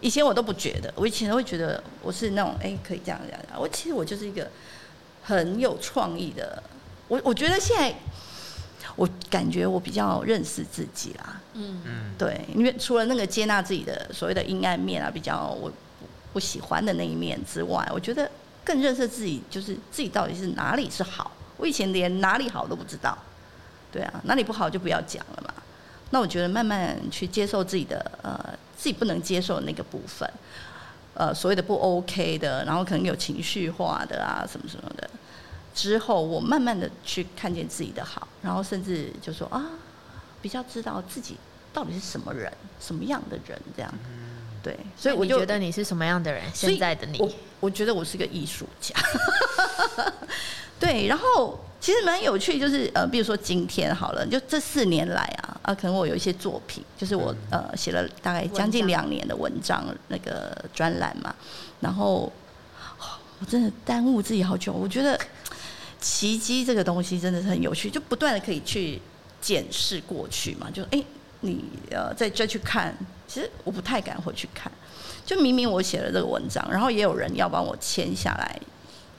[0.00, 3.18] 以前我都不觉得，我以前都会觉得我是那种哎、可以这样。
[3.26, 4.48] 这样我其实我就是一个
[5.22, 6.62] 很有创意的。
[7.08, 7.94] 我我觉得现在
[8.96, 15.72] 我感觉我比较认识自己啦，嗯，嗯，对，因为除了那个接纳自己的所谓的阴暗面啊，比较我
[16.32, 18.30] 不喜欢的那一面之外，我觉得
[18.64, 21.32] 更认识自己，就是自己到底是哪里是好。
[21.56, 23.16] 我以前连哪里好都不知道，
[23.92, 25.54] 对啊，哪里不好就不要讲了嘛。
[26.10, 28.38] 那我觉得慢慢去接受自己的呃
[28.76, 30.28] 自己不能接受的那个部分，
[31.14, 35.08] 呃所谓的不 OK 的，然后可能有情绪化的啊什么什么的，
[35.74, 39.66] 之后我慢慢的去看见自己的好，然后甚至就说啊，
[40.40, 41.36] 比较知道自己
[41.72, 43.92] 到底是什么人，什么样的人这样，
[44.62, 46.42] 对，所以我就觉得你是什么样的人？
[46.54, 48.94] 现在的你，我我觉得我是个艺术家。
[50.78, 61.34] 对，然后其实蛮有趣，就是呃，比如说今天好了，就这四年来啊，啊，可能我有一些作品，就是我呃写了大概将近两年的文章那个专栏嘛，
[61.80, 62.32] 然后、
[62.98, 63.06] 哦
[63.40, 65.18] 我真的耽误自己好久，我觉得
[66.04, 69.00] 奇迹这个东西真的是很有趣，就不断的可以去
[69.40, 71.02] 检视过去嘛，就哎、
[71.40, 72.94] 你呃再再去看，
[73.26, 74.70] 其实我不太敢回去看。
[75.24, 78.60] 就明明我写了这个文章，然后也有人要帮我签下来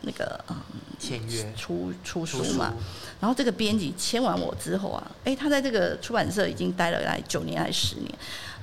[0.02, 0.56] 那个嗯
[1.00, 2.72] 签约出出出书嘛，
[3.20, 8.14] 然后这个编辑签完我之后啊，哎，他在这个出版社已经待了来九年还是十年，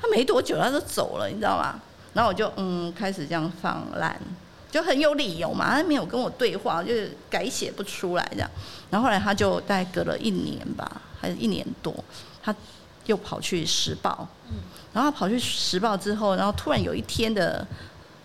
[0.00, 1.80] 他没多久他就走了，你知道吗？
[2.14, 4.16] 然后我就嗯开始这样放烂，
[4.72, 8.50] 就很有理由嘛，他没有跟我对话，就是改写不出来这样。
[8.90, 11.94] 然后后来他就大概隔了一年吧，还是一年多，
[12.42, 12.54] 他
[13.04, 14.26] 又跑去时报，
[14.94, 17.66] 然后他跑去时报之后，然后突然有一天的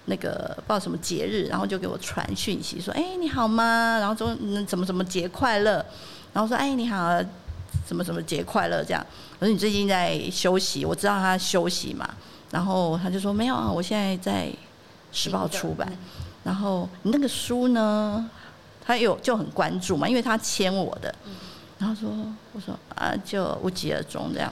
[0.06, 5.86] 那个不知道什么节日，然后就给我传讯息说：“哎，你好吗？”然后说：“嗯，怎么怎么节快乐？”
[6.32, 7.18] 然后说：“哎，你好，
[7.86, 9.06] 什么什么节快乐？”这样。
[9.40, 12.10] 我说：“你最近在休息？”我知道他休息嘛。
[12.52, 14.50] 然后他就说：“没有啊，我现在在
[15.12, 15.92] 时报出版。
[16.48, 18.30] 然后你那个书呢？
[18.86, 21.14] 他有就很关注嘛，因为他签我的。
[21.78, 22.10] 然后说
[22.54, 24.50] ：“我说啊，就无疾而终这样。”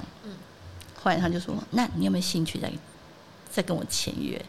[1.01, 2.69] 后来他就说：“那你有没有兴趣再
[3.49, 4.43] 再跟我签约？”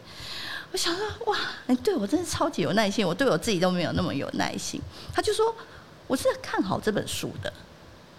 [0.73, 4.81] 我想说：“哇，你对我真是超级有耐心，我对我自己都没有那么有耐心。”
[5.15, 5.55] 他就说
[6.05, 7.53] ：“我是看好这本书的，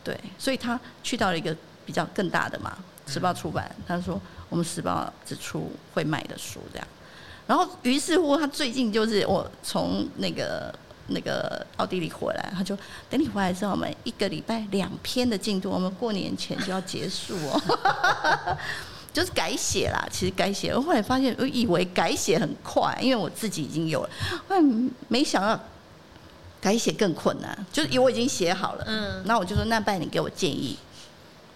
[0.03, 3.71] 对，所以他去到了一个比较更大的嘛，时报出版。
[3.87, 6.88] 他说我们时报只出会卖的书这样。
[7.49, 10.73] 然后于是乎，他最近就是我从那个
[11.07, 12.77] 那个奥地利回来，他就
[13.09, 18.59] 等你回来之后，我们一个礼拜两篇的进度，我们过年前就要结束哦。
[19.11, 24.11] 就是改写啦，其实改写，我后来发现，我以为改写很快，因为我自己已经有了，
[24.47, 24.63] 后来
[25.09, 25.59] 没想到
[26.61, 30.79] 改写更困难，就是我已经写好了，嗯那我就说，那拜你给我建议，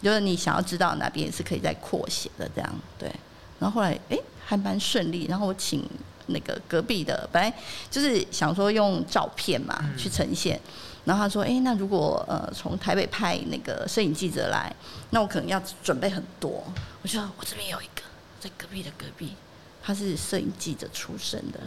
[0.02, 3.12] 就是你想要知道哪边是可以再扩写的这样，对。
[3.60, 4.18] 然后后来，哎、
[4.52, 5.26] 还蛮顺利。
[5.26, 5.82] 然后我请
[6.26, 7.52] 那个隔壁的，本来
[7.90, 10.60] 就是想说用照片嘛、嗯去呈现，
[11.04, 14.74] 然后他说，哎、那如果呃从台北派那个摄影记者来，
[15.10, 16.62] 那我可能要准备很多。
[17.02, 18.02] 我就说我这边有一个
[18.38, 19.34] 在隔壁的隔壁，
[19.82, 21.58] 他是摄影记者出身的，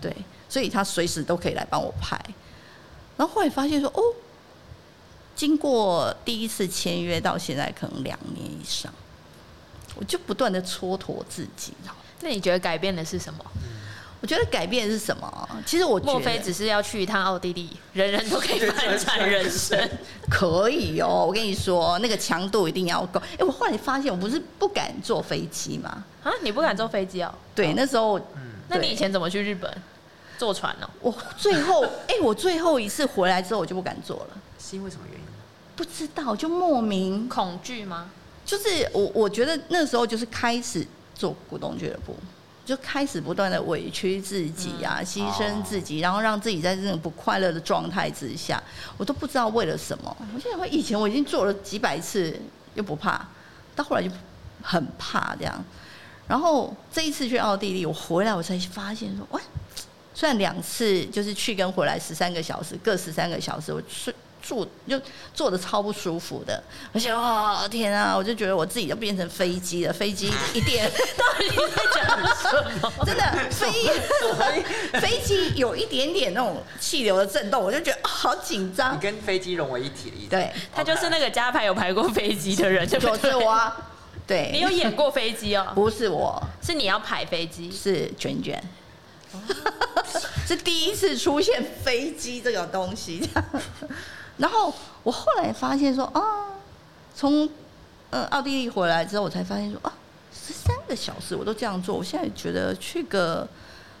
[0.00, 0.14] 对，
[0.48, 2.18] 所以他随时都可以来帮我拍。
[3.16, 4.02] 然后后来发现说，哦，
[5.36, 8.92] 经过第一次签约到现在可能两年以上，
[9.94, 13.44] 我就不断的蹉跎自己，然后那你觉得改变的是什么？
[14.20, 15.48] 我觉得改变是什么？
[15.66, 19.76] 其实我莫非只是要去一趟奥地利，人人都可以翻转人生？
[20.30, 23.20] 可以哦，我跟你说，那个强度一定要够。
[23.36, 26.04] 哎，我后来发现，我不是不敢坐飞机吗？
[26.22, 27.34] 啊，你不敢坐飞机哦？
[27.52, 28.20] 对，那时候，
[28.68, 29.68] 那你以前怎么去日本？
[30.38, 30.88] 坐船哦？
[31.00, 34.40] 我最后，哎，我最后一次回来之后，我就不敢坐了。
[34.58, 35.26] 是因为什么原因？
[35.74, 38.08] 不知道，就莫名恐惧吗？
[38.44, 40.86] 就是我，我觉得那时候就是开始
[41.22, 42.16] 做股东俱乐部。
[42.64, 48.60] 就开始不断的委屈自己啊，牺牲自己，然后让自己在这种不快乐的状态之下，
[48.96, 50.16] 我都不知道为了什么。
[50.34, 52.40] 我现在以前我已经做了几百次，
[52.74, 53.26] 又不怕，
[53.74, 54.08] 到后来就
[54.62, 55.64] 很怕这样。
[56.28, 59.40] 然后这一次去奥地利，我回来我才发现说，喂，
[60.14, 64.14] 虽然两次就是去跟回来十三个小时，各十三个小时，我睡。
[64.42, 65.00] 坐就
[65.32, 72.92] 坐的超不舒服的，而且哦天啊，我就觉得我自己都变成飞机了，飞机 一点，到底在讲什么？
[73.06, 73.70] 真的飞
[75.00, 78.96] 飞机有一点点那种气流的震动，我就觉得好紧张。
[78.96, 80.30] 你跟飞机融为一体的意思。
[80.30, 83.72] 对，他就是那个加牌有排过飞机的人，就是我。
[84.24, 85.72] 对，你有演过飞机哦？
[85.74, 88.62] 不是我，是你要排飞机，是卷卷，
[90.46, 93.28] 是第一次出现飞机这种东西。
[94.38, 96.20] 然后我后来发现说啊，
[97.14, 97.48] 从
[98.10, 99.92] 呃奥地利回来之后，我才发现说啊，
[100.32, 101.96] 十三个小时我都这样做。
[101.96, 103.46] 我现在觉得去个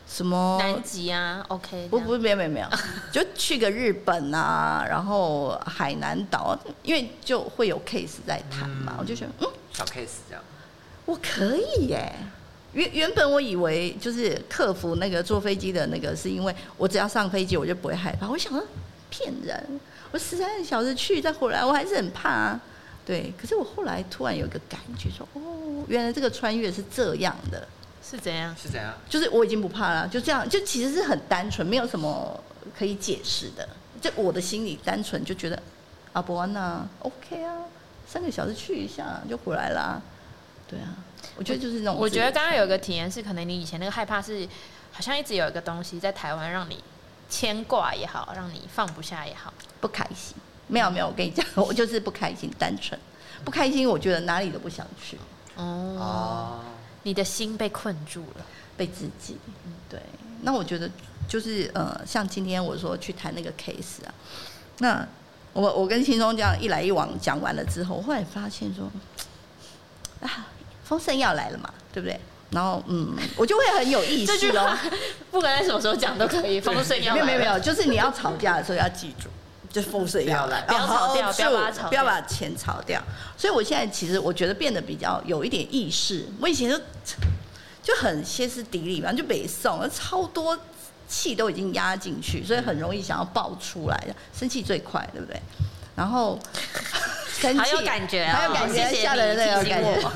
[0.08, 2.66] 什么南极啊，OK，不不没有没有没有，
[3.12, 10.42] 就去个日本啊，然后海南岛，因为就会有 case 在谈嘛，我就觉得嗯，小 case 这样，
[11.06, 12.12] 我可以耶。
[12.72, 18.26] 原原本我以为就是克服那个坐飞机的那个，是因为我只要上飞机我就不会害怕。
[18.26, 18.64] 我想说
[19.12, 19.80] 骗人。
[20.10, 22.60] 我十三个小时去再回来，我还是很怕啊。
[23.04, 27.68] 对，可是我后来突然有一个感觉，说哦，原来这个穿越是这样的，
[28.02, 28.54] 是怎样？
[28.56, 28.94] 是怎样？
[29.08, 32.42] 就是我已经不怕了，就这样，就其实是很单纯，没有什么
[32.78, 33.68] 可以解释的。
[34.00, 35.60] 就我的心里单纯就觉得，
[36.12, 37.56] 阿伯安娜 OK 啊，
[38.06, 40.00] 三个小时去一下就回来啦。
[40.68, 40.94] 对啊，
[41.36, 41.96] 我觉得就是那种。
[41.98, 44.46] 我觉得刚刚有一个体验是，可能你以前那个害怕是，
[44.92, 46.78] 好像一直有一个东西在台湾让你。
[47.32, 50.36] 牵挂也好，让你放不下也好，不开心。
[50.68, 52.98] 没有没有，我跟你讲，我就是不开心，单纯
[53.42, 53.88] 不开心。
[53.88, 55.18] 我觉得哪里都不想去。
[55.56, 56.60] 哦，
[57.04, 58.44] 你的心被困住了，
[58.76, 59.38] 被自己。
[59.64, 59.98] 嗯，对。
[60.42, 60.90] 那我觉得
[61.26, 64.12] 就是呃，像今天我说去谈那个 case 啊，
[64.78, 65.08] 那
[65.54, 68.90] 我我跟心中这样一来一往讲完了之后，我后来发现说，
[70.20, 70.48] 啊，
[70.84, 72.20] 丰盛要来了嘛，对不对？
[72.52, 74.78] 然后，嗯，我就会很有意思哦。
[75.30, 76.60] 不管在什么时候讲都可以。
[76.60, 79.28] 风水要没有没有没有，就是你要吵架的时候要记住，
[79.70, 83.02] 就风水要来，不要吵掉，不要把不要把钱吵掉。
[83.38, 86.26] 所以我现在其实我觉得变得比较有一点意识。
[86.40, 86.78] 我以前就
[87.82, 90.56] 就很歇斯底里嘛，就北宋，超多
[91.08, 95.40] 气都已经压进去，所以很容易想要爆出来，生气最快，对不对？
[95.94, 96.38] 然后
[97.28, 100.10] 生气，还有感觉，还有感觉，吓人的有感觉。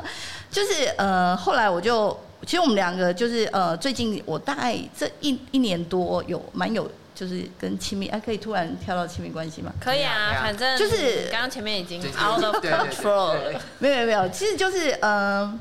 [0.50, 9.70] 就是呃，后来我就，其实我们两个就是呃，最近我大概这一一年多有蛮有，就是跟亲密，哎，可以突然跳到亲密关系吗？
[9.78, 15.58] 可以啊，反正就是刚刚前面已经 out of control 了，没有没有没有，其实就是呃，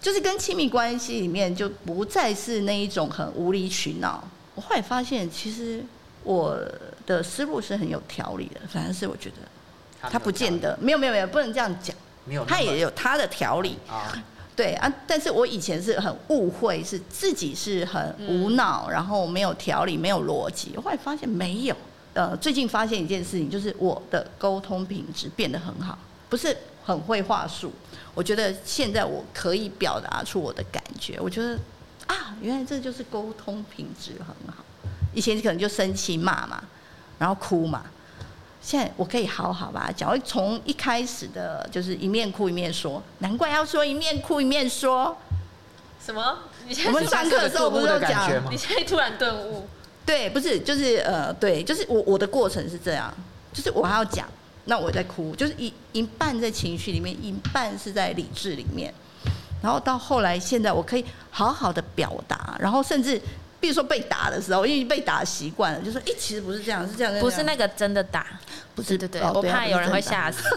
[0.00, 4.22] 就是跟亲密关系里面就不再是那一种很无理取闹。
[4.54, 5.84] 我后来发现，其实
[6.26, 6.58] 我
[7.06, 9.36] 的思路是很有条理的，反正是我觉得
[10.10, 11.96] 他不见得，没有没有没有，不能这样讲。
[12.44, 14.12] 他也有他的条理啊，
[14.56, 20.76] 对啊，但是我以前是很误会，是自己是很无脑，然后没有条理，没有逻辑。
[20.76, 21.76] 后来发现没有，
[22.14, 25.96] 呃，最近发现一件事情，就是我的沟通品质变得很好，
[26.28, 27.72] 不是很会话术。
[28.12, 31.56] 我觉得现在我可以表达出我的感觉，我觉得
[32.08, 34.64] 啊，原来这就是沟通品质很好。
[35.16, 36.62] 以前可能就生气骂嘛，
[37.18, 37.82] 然后哭嘛。
[38.60, 45.16] 现在我可以好好吧讲，从一开始的就是一面哭一面说，难怪要说一面哭一面说。
[46.04, 46.38] 什么？
[46.86, 48.28] 我们上课的时候不是有讲？
[48.50, 49.66] 你现在突然顿悟？
[50.04, 53.10] 对，不是，就是呃，对，就是我我的过程是这样，
[53.54, 54.28] 就是我还要讲，
[54.66, 58.92] 那我在哭，就是一一半在情绪里面，一半是在理智里面，
[59.62, 63.18] 然后到后来现在我可以好好的表达，然后甚至。
[63.60, 68.26] 比如说被打的时候，因为被打习惯了，就说：“哎，其实不是这样，是这样。”不是那个真的打，
[68.74, 70.42] 不是对对，我怕有人会吓死。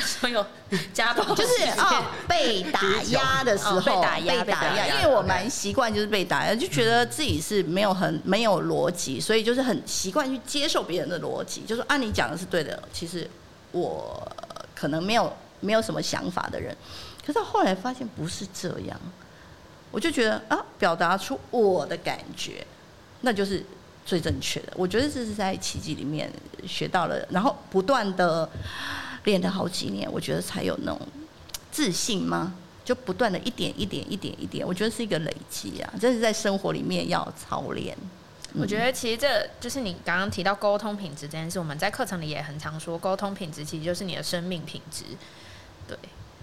[0.00, 0.44] 所有
[0.92, 4.86] 家暴就是哦， 被打压的时候，被打压，被打压。
[4.86, 12.82] 因为我蛮习惯就是被打压，就觉得自己是没有很没有逻辑，所以就是很习惯去接受别人的逻辑，就说按你讲的是对的。
[12.92, 13.28] 其实
[13.72, 14.26] 我
[14.74, 16.74] 可能没有没有什么想法的人，
[17.26, 18.98] 可是后来发现不是这样。
[19.90, 22.66] 我就觉得啊，表达出我的感觉，
[23.22, 23.64] 那就是
[24.06, 24.72] 最正确的。
[24.76, 26.30] 我觉得这是在奇迹里面
[26.66, 28.48] 学到了，然后不断的
[29.24, 31.00] 练了好几年，我觉得才有那种
[31.70, 32.54] 自信吗？
[32.82, 37.96] 就不断的一点一点一点一点，我觉得是一个累积啊，这是在生活里面要操练。
[38.54, 45.04] 我觉得其实这就是你刚刚提到沟通品质这件事，我们在课程里也很常说，沟通品质其实就是你的生命品质。
[45.86, 45.96] 对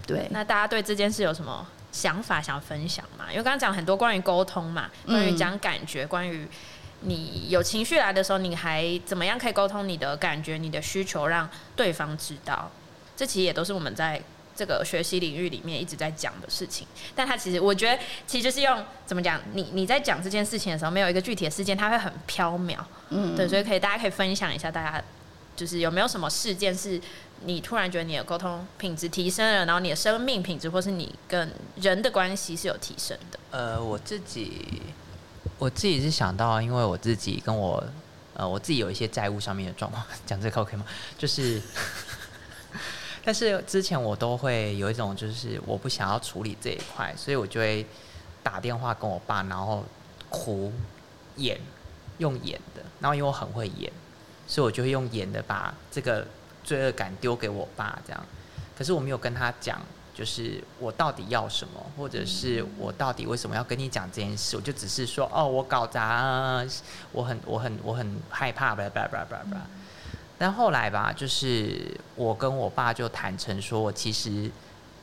[0.06, 1.66] 对，那大家对这件事有什么
[1.98, 3.24] 想法想分享嘛？
[3.30, 6.46] 因为刚刚讲很多关于沟通嘛，关于讲感觉，关于
[7.00, 12.70] 你有情绪来的时候，你还怎么样可以沟通你的感觉、你的需求，让对方知道？
[13.16, 14.22] 这其实也都是我们在。
[14.58, 16.84] 这个学习领域里面一直在讲的事情，
[17.14, 22.76] 但他其实我觉得其实就是用怎么讲，你你在讲这件事情的时候，没有一个具体的事件，它会很飘渺，
[23.10, 25.00] 嗯，对，所以可以大家可以分享一下，大家
[25.58, 27.00] 就是有没有什么事件是
[27.44, 33.38] 你突然觉得你的沟通品质提升了，然后你的生命品质或是你跟人的关系是有提升的。
[33.50, 34.80] 呃，我自己
[35.58, 37.82] 我自己是想到，因为我自己跟我
[38.34, 40.84] 呃我自己有一些债务上面的状况， 讲这个 OK 吗？
[41.18, 41.60] 就是。
[43.24, 47.84] 但是之前我都会有一种，就是我不想要处理这一块，所以我就会
[48.42, 49.84] 打电话跟我爸，然后
[50.30, 50.72] 哭
[51.36, 51.60] 演，
[52.16, 53.92] 用演的，然后因为我很会演，
[54.48, 56.26] 所以我就会用演的把这个
[56.64, 58.26] 罪恶感丢给我爸，这样。
[58.76, 59.80] 可是我没有跟他讲，
[60.14, 66.64] 就是我到底要什么，或者是我到底为什么要跟你讲这件事，我就只是说，哦，我搞砸，
[67.12, 69.66] 我很我很我很害怕，吧吧吧吧吧。
[70.38, 74.50] 但后来吧，就是我跟我爸就坦诚说，我其实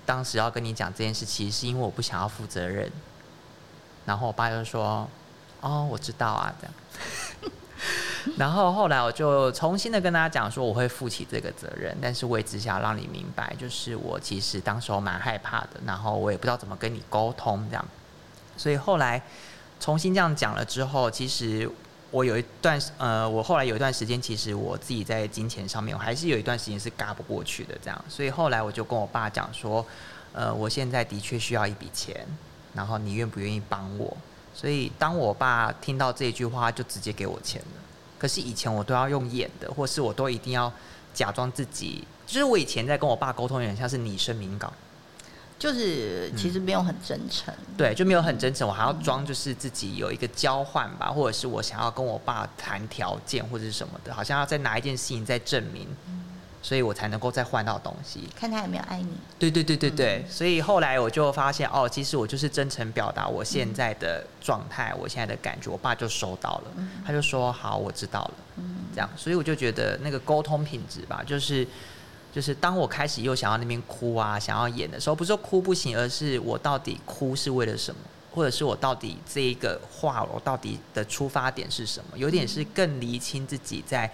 [0.05, 2.89] 当时要跟你讲这件事，其实是因为我不想要负责任。
[4.05, 5.05] 然后我爸就说
[5.59, 7.51] ：“哦，我知道啊，这样。”
[8.37, 17.85] 然后后来我就重新的跟大家讲说，我会负起这个责任，但是我也只想让你明白，就是我其实当时候蛮害怕的，然后我也不知道怎么跟你沟通这样。
[18.57, 19.21] 所以后来
[19.79, 21.69] 重新这样讲了之后，其实。
[22.11, 28.05] 我有一段呃，我后来有一段时间，其实我自己在金钱上面，我还是有一段时间是嘎不过去的，这样。
[28.07, 29.85] 所以后来我就跟我爸讲说，
[30.31, 32.25] 呃，我现在的确需要一笔钱，
[32.73, 34.15] 然后你愿不愿意帮我？
[34.55, 37.81] 所以当我爸听到这句话，就直接给我钱了。
[38.17, 40.71] 可是以前我都要用演的，或是我都一定要
[41.13, 44.71] 假装自己，就是我以前在跟我爸沟通，有点像是拟声明稿。
[45.57, 48.67] 就是其实没有很真诚，对，就没有很真诚。
[48.67, 55.87] 我还要装，就是自己有一个交换吧，或者是我想要跟我爸谈条件或者是什么的，好像要再拿一件事情再证明，
[56.65, 58.27] 所以我才能够再换到东西。
[58.35, 59.09] 看他有没有爱你。
[59.37, 66.71] 对对对对对，所以后来我就发现，哦，其实我就是真诚表达我现在的状态，我现在的感觉，我爸就收到了，
[67.05, 68.63] 他就说好，我知道了，
[68.95, 71.67] 这样，所以我就觉得那个沟通品质吧，就是。
[72.35, 82.17] 就是当我开始又想要那边哭啊，想要演的时候，不是说哭不行，而是我到底哭是为了什么，或者是我到底这一个话，我到底的出发点是什么？
[82.17, 84.11] 有点是更厘清自己在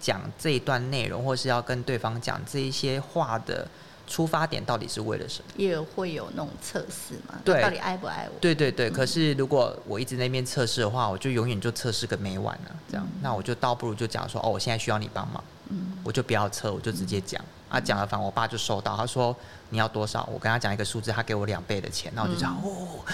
[0.00, 3.66] 讲这一段内容，或是要跟对方讲这一些话的
[4.06, 5.52] 出发点到底是为了什么？
[5.56, 7.34] 也会有那种测试嘛？
[7.44, 8.38] 对，到底爱不爱我？
[8.40, 8.88] 对对对。
[8.88, 12.76] 可是如果我一直那边测试的话，我就永远就测试个没完了。
[12.90, 17.44] 这样，那我就倒不如就讲说，哦，我现在需要你帮忙，嗯，我就不要测，我就直接讲。
[17.68, 19.36] 啊，讲了，反正我爸就收到，他说
[19.68, 23.04] 你要多少，我跟他讲一个数字，他给我两倍的钱，那我就讲哦，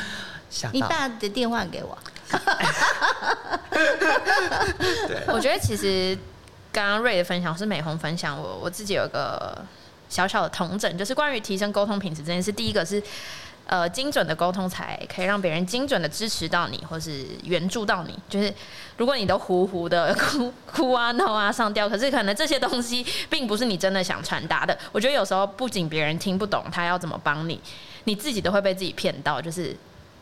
[0.49, 1.99] 想你爸的电话给我。
[5.09, 6.17] 对，我觉得其实
[6.75, 9.65] 刚刚瑞的分享是美红分享，我我自己有个
[10.09, 13.01] 小小的同整，就是关于提升沟通品质这件事，第一个是。
[13.67, 18.15] 呃，精准的沟通才可以让别人精准的支持到你，或是援助到你。
[18.29, 18.53] 就是
[18.99, 24.79] 如果你都糊糊的哭哭啊、闹啊、上吊，可是可能这些东西 并不是你真的想传达的。
[24.93, 27.59] 我觉得有时候不仅别人听不懂他要怎么帮你，
[28.05, 29.41] 你自己都会被自己骗到。
[29.41, 29.75] 就是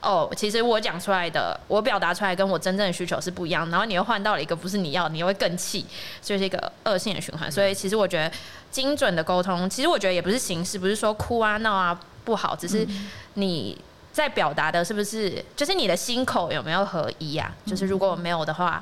[0.02, 5.86] 哦，其实我讲出来的，我表达出来跟我真正的需求是不一样，然后你又换到了一个不是你要，你又会更气，
[6.20, 7.50] 所以是一个恶性的循环。
[7.50, 8.30] 所以其实我觉得
[8.70, 11.98] 精准的沟通，其实我觉得也不是形式，不是说哭啊、闹啊。
[12.24, 12.86] 不好，只是
[13.34, 13.76] 你
[14.12, 15.44] 在表达的是不是？
[15.56, 17.52] 就是你的心口有没有合一呀？
[17.66, 18.80] 就是如果没有的话，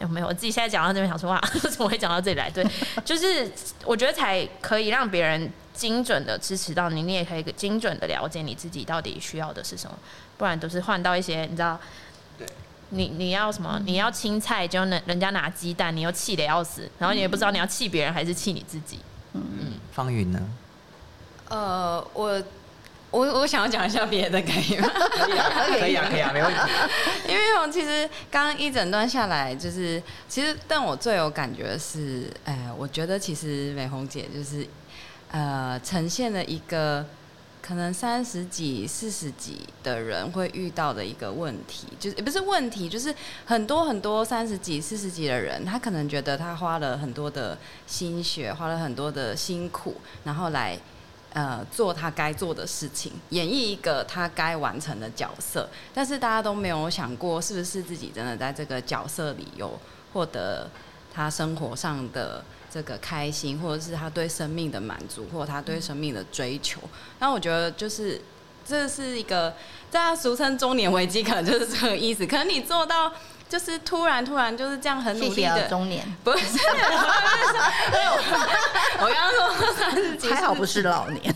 [0.00, 0.26] 有没有？
[0.26, 2.50] 我自己现在讲到这边想说话， 怎么会讲到这里来？
[2.50, 2.66] 对，
[3.04, 3.48] 就是
[3.84, 5.48] 我觉得才可以让别人
[5.80, 9.96] 精准的支持到你，你也可以精准的了解你自己到底需要的是什么。
[10.36, 11.80] 不然都是换到一些你知道，
[12.38, 12.46] 对，
[12.90, 13.80] 你你要什么？
[13.86, 18.98] 你要青菜，就能人家拿鸡蛋，你又气得要死，然后你也不知道你要气别人还是气你自己。
[19.32, 20.38] 嗯嗯，方云呢？
[21.48, 22.42] 呃，我
[23.10, 24.88] 我我想要讲一下别的，可以吗？
[24.94, 25.50] 可以啊，
[25.80, 26.60] 可以啊，可以啊， 没问题。
[27.26, 34.66] 因为我其实刚刚一整段下来，就是其实，但我最有感觉的是，哎，我觉得其实美红姐就是
[35.30, 37.06] 呃，呈现了一个。
[37.62, 43.14] 可能三十几、四十几的人会遇到的一个问题，就是也不是问题，就是
[43.44, 47.56] 很多很多三十几、四十几的人，他可能觉得他花了很多的
[47.86, 50.76] 心血，花了很多的辛苦，然后来
[51.34, 59.78] 呃做他该做的事情，演绎一个他该完成的角色，但是大家都没有想过，是不是自己真的在这个角色里有
[60.14, 60.68] 获得
[61.12, 62.42] 他生活上的。
[62.72, 66.80] 这个开心，或者是他对生命的满足，或者他对生命的追求，
[67.18, 68.20] 那我觉得就是
[68.64, 69.52] 这是一个，
[69.90, 72.24] 大家俗称中年危机，可能就是这个意思。
[72.24, 73.12] 可能你做到，
[73.48, 76.46] 就是突然突然就是这样很努力的中年，不是？
[79.00, 81.34] 我刚刚说三十几，还好不是老年，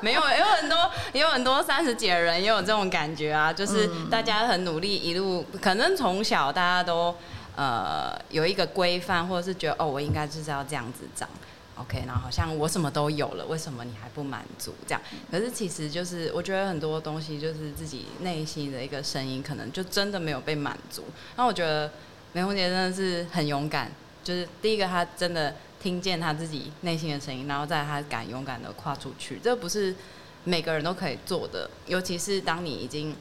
[0.00, 7.14] 没有，有很多也有很多三十几的人也有这种感觉啊，就是大家很努力，一路可能从小大家都。
[7.56, 11.28] 呃，有一个规范，或者是觉得哦，我应该就是要这样子长
[11.76, 14.74] ，OK，然后好像我什么都有了，为什么你还不满足？
[14.86, 15.00] 这样，
[15.30, 21.04] 可是其实就是我觉得很多东西就是自己内心的一个声音，可能就真的没有被满足。
[21.36, 21.92] 那我觉得
[22.32, 23.92] 梅红姐真的是很勇敢，
[24.24, 29.94] 就是第一个她真的听见她自己内心的声音，然后再她敢勇敢的跨出去，这不是
[30.42, 33.14] 每个人都可以做的，尤其是当你已经。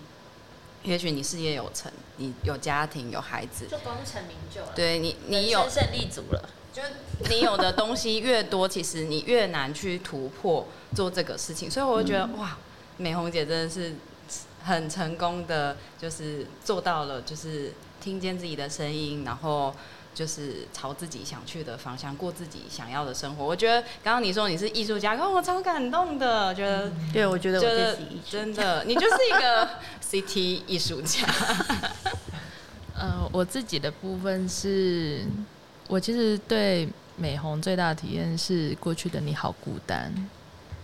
[0.83, 4.71] 也许你事业有成，你有家庭有孩子，就功成名就了。
[4.75, 6.49] 对你，你有胜利组了。
[6.73, 6.81] 就
[7.29, 11.69] 你有的东西越多，其实你越难去突破做这个事情。
[11.69, 12.57] 所以我会觉得，哇，
[12.97, 13.95] 美红姐真的是
[14.63, 19.73] 很成功的，就是做到了，就是听见自己的声音，然后。
[20.13, 23.43] 就是朝自己想去的方向过自己想要的生活。
[23.43, 26.53] 我觉得刚刚你说你是艺术家，我超感动的。
[26.53, 29.69] 觉得对，我觉得我自己真的，你就是一个
[30.03, 31.25] CT 艺术家。
[32.95, 35.25] 呃，我自己的部分是，
[35.87, 36.87] 我其实对
[37.17, 40.13] 美红最大的体验是，过去的你好孤单，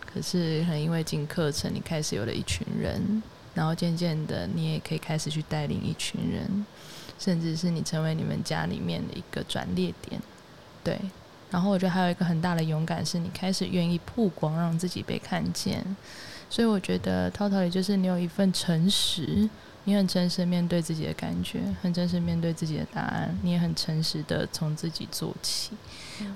[0.05, 3.21] 可是可能因为进课程，你开始有了一群人，
[3.53, 6.65] 然后渐渐的，你也可以开始去带领一群人。
[7.19, 10.19] 甚至是你成为你们家里面的一个转捩点，
[10.83, 10.97] 对。
[11.51, 15.83] 然后我觉得还有一个很大的勇敢，是你开始愿意曝光，让自己被看见。
[16.47, 19.49] 所以我觉得涛涛也就是你有一份诚实，
[19.85, 25.71] 你很诚实面对自己的感觉，很诚实面对自己的答案，你也很诚实的从自己做起。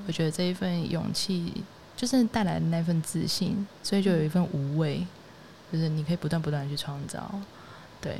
[0.08, 1.64] 我觉得这一份勇气，
[1.96, 5.06] 就是带来的那份自信，所以就有一份无畏，
[5.72, 7.32] 就是你可以不断不断的去创造，
[8.02, 8.18] 对。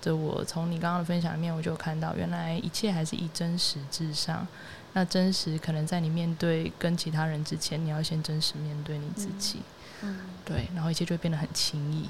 [0.00, 4.46] 就我从你刚刚的分享里面，我就看到原来一切还是以真实至上。
[4.94, 9.60] 那真实可能在你面对跟其他人之前，你要先真实面对你自己。
[10.02, 12.08] 嗯，对，然后一切就会变得很轻易。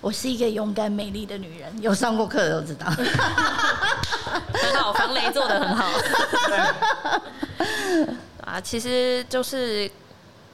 [0.00, 2.86] 我是一个勇敢美丽的女人，有上过课的都知道。
[4.52, 5.92] 很好，防雷做的很好。
[8.44, 9.90] 啊，其实就是。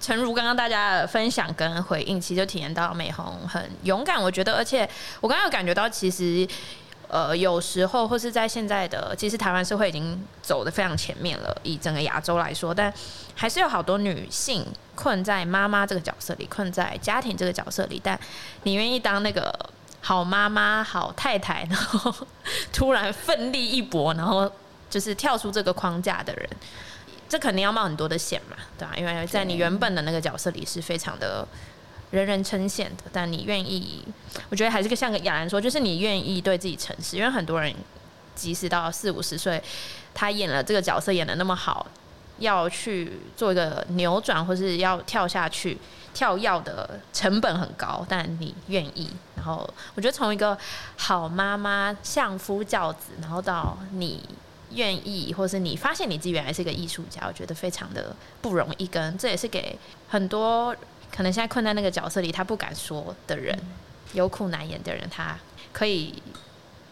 [0.03, 4.21] 诚如刚刚大家的分享跟回应，其实就体验到美红很勇敢。
[4.21, 4.87] 我觉得，而且
[5.21, 6.47] 我刚刚有感觉到，其实
[7.09, 11.57] 呃，有时候或是在现在的，其实台湾社会已经走的非常前面了。
[11.63, 12.93] 以整个亚洲来说，但
[13.37, 18.01] 还是有好多女性困在妈妈这个角色里，困在家庭这个角色里。
[18.03, 18.19] 但
[18.65, 19.55] 你愿意当那个
[20.01, 22.13] 好妈妈、好太太，然后
[22.73, 24.51] 突然奋力一搏，然后
[24.91, 26.49] 就是跳出这个框架的人。
[27.33, 28.93] 这肯定要冒很多的险嘛，对吧？
[28.95, 31.49] 因为在你原本的那个角色里是非常的
[32.11, 34.05] 人人称羡的，但你愿意，
[34.51, 37.17] 我觉得还是个像个亚兰说，就是你愿意对自己诚实。
[37.17, 37.75] 因为很多人
[38.35, 39.63] 即使到四五十岁，
[40.13, 41.87] 他演了这个角色演的那么好，
[42.37, 45.79] 要去做一个扭转，或是要跳下去
[46.13, 49.11] 跳药的成本很高，但你愿意。
[49.37, 50.59] 然后我觉得从一个
[50.99, 54.23] 好妈妈、相夫教子，然后到你。
[54.75, 58.87] 愿意，或是你发现你自己原来是一个艺术家，我觉得非常的不容易。
[58.87, 60.75] 跟这也是给很多
[61.15, 63.59] 可能现在困在那个角色里，他不敢说的人，
[64.13, 65.39] 有苦难言的人，他
[65.73, 66.23] 可以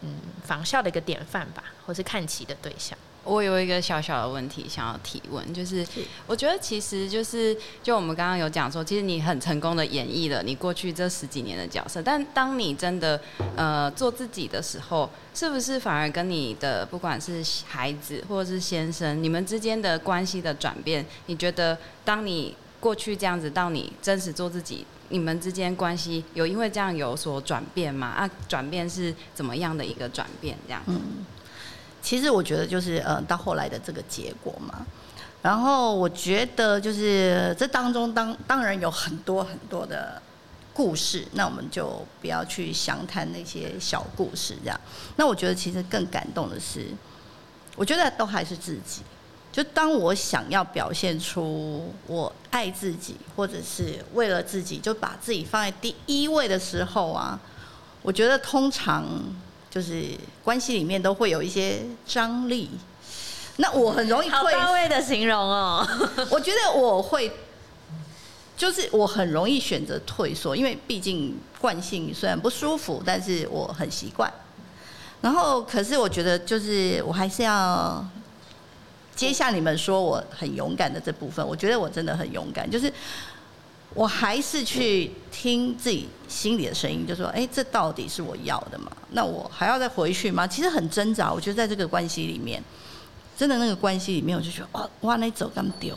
[0.01, 2.97] 嗯仿效的一个典范吧，或是看齐的对象。
[3.23, 5.85] 我有一个小小的问题想要提问，就是
[6.25, 13.21] 我觉得其实就是就我们刚刚有讲说，其实你很成功的演绎了你过去这十几年的角色，但当你真的
[13.55, 28.07] 呃做自己的时候，是不是反而跟你的不管是孩子或者是先生，你们之间的关系的转变，你觉得当你过去这样子到你真实做自己，你们之间关系有因为这样有所转变吗？
[28.07, 30.57] 啊，转变是怎么样的一个转变？
[30.65, 30.81] 这样？
[30.87, 30.99] 嗯。
[32.01, 34.85] 其实我觉得就是呃，到后来的这个结果嘛。
[35.41, 40.21] 然后我觉得就是这当中当当然有很多很多的
[40.71, 44.79] 故事，那我们就不要去详谈那些小故事这样。
[45.15, 46.87] 那我觉得其实更感动的是，
[47.75, 49.01] 我觉得都还是自己，
[49.51, 57.39] 就当我想要表现出我爱自己，或者是为了自己就把自己放在第一位的时候啊，
[58.03, 59.05] 我觉得通常
[59.71, 60.03] 就是
[60.43, 62.69] 关系里面都会有一些张力。
[63.57, 65.87] 那我很容易好退，到位的形容哦。
[66.29, 67.31] 我觉得我会，
[68.55, 74.31] 就是我很容易选择退缩，因为毕竟惯性虽然不舒服，但是我很习惯。
[75.21, 78.03] 然后，可是我觉得就是我还是要
[79.15, 82.91] 接下你们说我很勇敢的这部分，我觉得我真的很勇敢，就是
[83.93, 88.91] 我还是去听自己心里的声音，就说：哎，这到底是我要的吗？
[89.11, 90.47] 那我还要再回去吗？
[90.47, 91.31] 其实很挣扎。
[91.31, 92.63] 我觉得在这个关系里面，
[93.37, 95.95] 真的那个关系里面，我就觉得哦，哇，那走刚丢，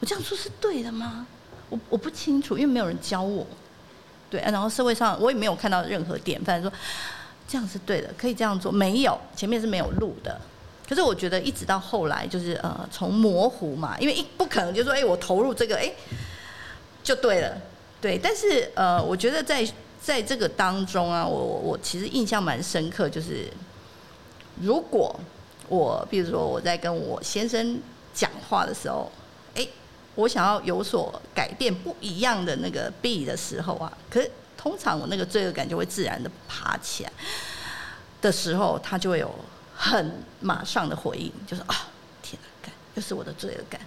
[0.00, 1.26] 我这样做是对的吗？
[1.68, 3.46] 我我不清楚，因为没有人教我。
[4.30, 6.72] 对，然后社会上我也没有看到任何典范说
[7.46, 10.40] 这样是对的，可以这样做，没有，前面是没有路的。
[10.88, 15.92] 可是我觉得一直到后来，就是呃，从模糊嘛，因为一不可能就说，哎、我投入这个，哎、
[17.02, 17.56] 就对了，
[18.00, 18.18] 对。
[18.18, 19.66] 但是呃，我觉得在
[20.00, 23.48] 在这个当中啊，我我我其实印象蛮深刻，就是
[24.60, 25.18] 如果
[25.68, 27.80] 我比如说我在跟我先生
[28.12, 29.10] 讲话的时候，
[29.54, 29.66] 哎、
[30.14, 37.12] 我想要有所改变不一样的那个 B 的时候啊，可是通常我那个罪恶感就会自然的爬起来
[38.20, 39.32] 的时候，他就会有
[39.74, 41.88] 很马上的回应，就是啊，
[42.22, 43.80] 天哪，又是我的罪恶感，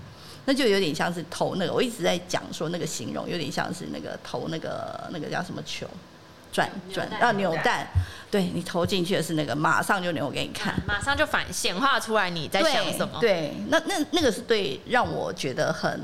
[0.45, 5.87] 那就有点像是投那个，我一直在讲说那个形容，有点像是那个投那个那个叫什么球，
[6.53, 7.87] 转转啊扭蛋，
[8.29, 10.75] 对你投进去的是那个，马上就扭给你看。
[10.87, 13.19] 马上就反显化出来你在想什么。
[13.19, 15.99] 对，那那那个是对让我觉得很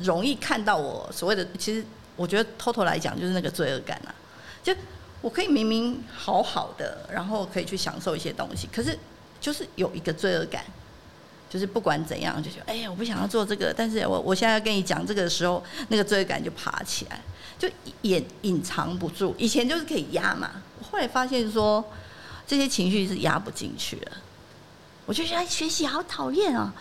[0.00, 1.84] 容易看到我所谓的，其实
[2.16, 4.14] 我觉得偷偷来讲就是那个罪恶感啊，
[4.62, 4.74] 就
[5.20, 8.98] 我可以明明好好的，然后可以去享受一些东西，可是
[9.38, 10.64] 就是有一个罪恶感。
[11.52, 17.20] 就是不管怎样，就觉得哎呀，我不想要做这个，但是我我现在要跟你讲这个的时候，那个罪恶感就爬起来，
[17.58, 17.68] 就
[18.00, 19.34] 掩隐藏不住。
[19.36, 21.84] 以前就是可以压嘛，我后来发现说
[22.46, 24.12] 这些情绪是压不进去了。
[25.04, 26.72] 我就觉得哎学习好讨厌啊，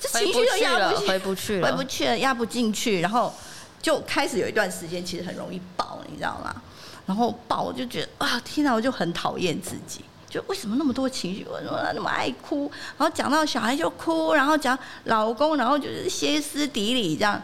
[0.00, 3.32] 这情绪都压不进回不去了，回不去了，压不进去，然后
[3.80, 6.60] 就开始有一段时间其实很容易爆，你知道吗？
[7.06, 10.00] 然后爆我就觉得啊，天哪，我就很讨厌自己。
[10.28, 11.44] 就为什么那么多情绪？
[11.44, 12.70] 为什么那么爱哭？
[12.98, 17.40] 然后讲到小孩就哭，然后讲老公，然后就是歇斯底里这样，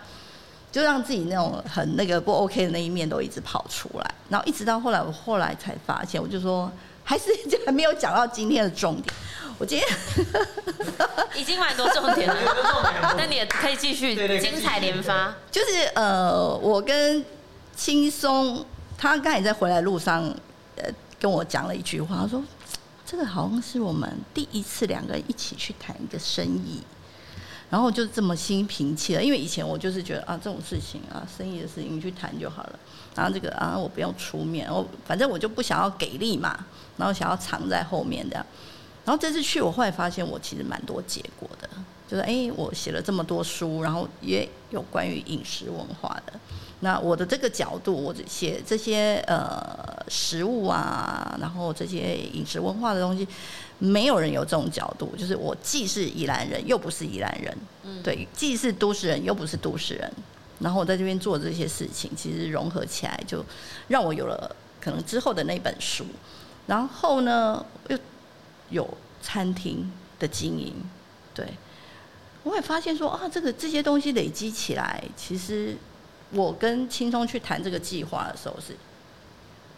[0.71, 4.15] 就让自己那种很那个不 OK 的那一面都一直跑出来。
[4.29, 6.71] 然后一直到后来，我后来才发现，我就说
[7.05, 7.31] 还是
[7.65, 9.15] 还没有讲到今天的重点。
[9.59, 9.89] 我今天
[11.37, 12.35] 已经蛮多重点了，
[13.17, 15.33] 那你也可以继续精彩连发。
[15.53, 17.25] 就是呃，我跟
[17.77, 18.65] 轻松，
[18.99, 20.25] 他刚才在回来路上，
[20.77, 22.43] 呃，跟我讲了一句话，他说
[23.13, 26.81] 这个好像是我们第一次两个人一起去谈一个生意，
[27.69, 32.79] 然后就这么心平气了，因为以前我就是觉得啊，这种事情啊，生意的事情你去谈就好了，
[33.15, 36.65] 然后这个啊，我不用出面，我反正我就不想要给力嘛，
[36.97, 38.47] 然后想要藏在后面这样。
[39.05, 41.69] 然后这次去，我后来发现我其实蛮多结果的，
[42.09, 46.33] 就是哎，我写了这么多书，然后也有关于饮食文化的。
[46.85, 53.25] 那我的这个角度，我写这些呃食物啊，然后这些饮食文化的东西，
[53.79, 55.15] 没有人有这种角度。
[55.17, 57.57] 就是我既是宜兰人，又不是宜兰人，
[58.03, 60.13] 对，既是都市人，又不是都市人。
[60.59, 63.45] 然后我在这边做这些事情，其实融合起来，就
[63.87, 66.05] 让我有了可能之后的那本书。
[66.67, 67.99] 然后呢，又
[68.71, 70.75] 有餐厅的经营，
[71.33, 71.47] 对，
[72.43, 75.77] 我也发现说啊，这个这些东西累积起来，其实
[76.33, 78.77] 我跟青松去谈这个计划的时候是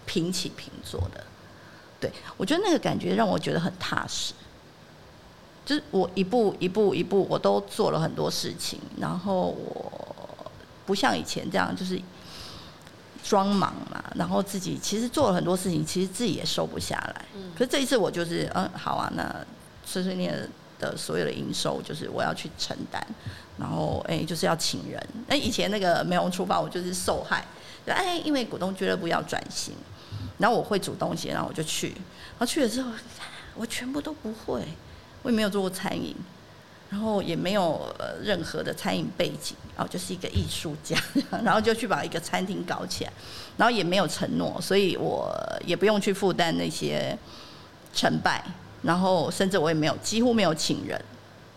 [0.06, 1.24] 平起平坐的，
[2.00, 4.32] 对我觉得那个感觉让我觉得很踏实，
[5.64, 10.52] 就是我一步一步一步我都做了很多事情，然后我
[10.86, 12.00] 不像以前这样就是
[13.22, 17.24] 装忙嘛，然后自己其实做了很多事情，其实自己也收不下来。
[17.56, 19.34] 可是这一次我就是，嗯，好啊，那
[19.86, 20.46] 碎碎念
[20.78, 23.02] 的所有的营收，就是我要去承担，
[23.58, 25.08] 然后哎，就是要请人。
[25.26, 27.44] 那，以前那个美容厨房，我就是受害，
[27.86, 29.74] 就哎，因为股东俱乐部要转型，
[30.38, 32.90] 然后我会煮东西，然后我就去，然后去了之后，
[33.54, 34.62] 我全部都不会，
[35.22, 36.14] 我也没有做过餐饮。
[36.90, 37.92] 然后也没有
[38.22, 40.96] 任何的餐饮背景，然后就是一个艺术家，
[41.42, 43.12] 然后就去把一个餐厅搞起来，
[43.56, 45.34] 然后也没有承诺，所以我
[45.66, 47.18] 也不用去负担那些
[47.92, 48.44] 成败，
[48.82, 51.02] 然后甚至我也没有几乎没有请人，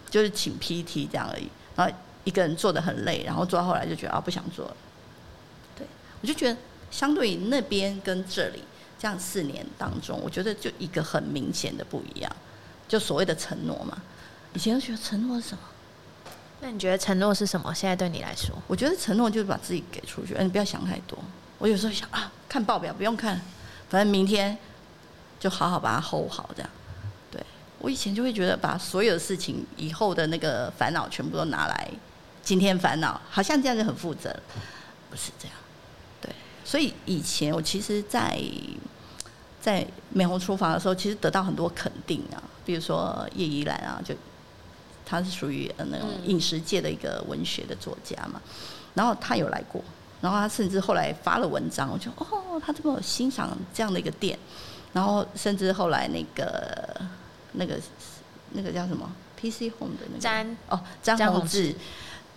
[0.10, 1.48] 就是请 PT 这样而已，
[1.78, 1.94] 然后
[2.26, 4.76] 一个人做的很累，然后做到后来就觉得啊不想做了，
[5.78, 5.88] 对
[6.22, 6.58] 我就觉得
[6.92, 8.62] 相对于那边跟这里
[9.00, 12.36] 这样四年当中，我觉得就一个很明显的不一样，
[12.88, 13.98] 就所谓的承诺嘛。
[14.54, 15.64] 以前都觉得承诺是什么？
[16.60, 17.72] 那你觉得承诺是什么？
[17.74, 21.18] 现在对你来说，我觉得承诺就是把自己给出去，嗯，你不要想太多。
[21.60, 23.40] 我有时候想啊，看报表不用看，
[23.90, 24.58] 反正明天
[25.40, 26.70] 就好好把它 hold 好，这样。
[27.80, 31.90] 对我以前就会觉得把所有的事情以后的那个烦恼全部都拿来
[32.44, 34.36] 今天烦恼，好像这样就很负责，
[35.10, 35.56] 不是这样。
[36.22, 36.32] 对，
[36.64, 38.42] 所以以前我其实，在
[39.62, 44.16] 在美红厨房的时候，其实得到很多肯定啊，比如说叶怡兰啊，就。
[45.10, 48.42] 他是属于呃那种饮食界的一个文学的作家嘛，
[48.94, 49.82] 然后他有来过，
[50.20, 54.38] 然后他甚至后来发了文章，我就哦，他这么欣赏这样的一个店，
[54.92, 57.00] 然后甚至后来那个
[57.54, 57.80] 那个
[58.52, 61.76] 那个叫什么 PC Home 的那个詹哦詹宏志，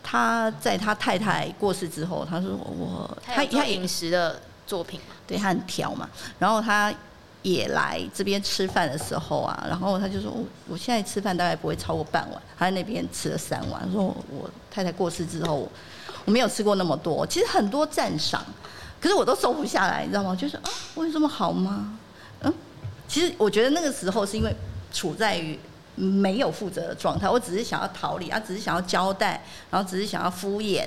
[0.02, 6.08] 他在他太太过世之后，他说我他他饮食的作品嘛，对他很挑嘛，
[6.38, 6.92] 然后他。
[7.42, 13.90] 也来这边吃饭的时候啊，然后他就说：“我我现在吃饭大概不会超过半碗。”他在那边吃了三碗。
[13.90, 15.66] 说：“我太太过世之后，
[16.26, 17.26] 我没有吃过那么多。
[17.26, 18.44] 其实很多赞赏，
[19.00, 20.36] 可是我都收不下来，你知道吗？
[20.36, 21.98] 就是啊，我有这么好吗？
[22.42, 22.52] 嗯，
[23.08, 24.54] 其实我觉得那个时候是因为
[24.92, 25.58] 处在于
[25.94, 30.86] 没有负责的状态，我只是想要逃离，啊，只是想要交代，然后只是想要敷衍，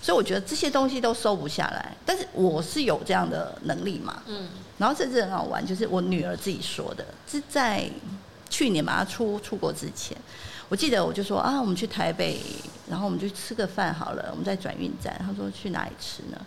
[0.00, 1.94] 所以我觉得这些东西都收不下来。
[2.06, 4.22] 但是我是有这样的能力嘛？
[4.26, 4.48] 嗯。
[4.78, 7.88] 然后甚至很好玩，就是我女儿自己说的，是在
[8.50, 10.16] 去年嘛，她出出国之前，
[10.68, 12.40] 我记得我就说啊，我们去台北，
[12.88, 15.14] 然后我们就吃个饭好了，我们在转运站。
[15.18, 16.40] 她说去哪里吃呢？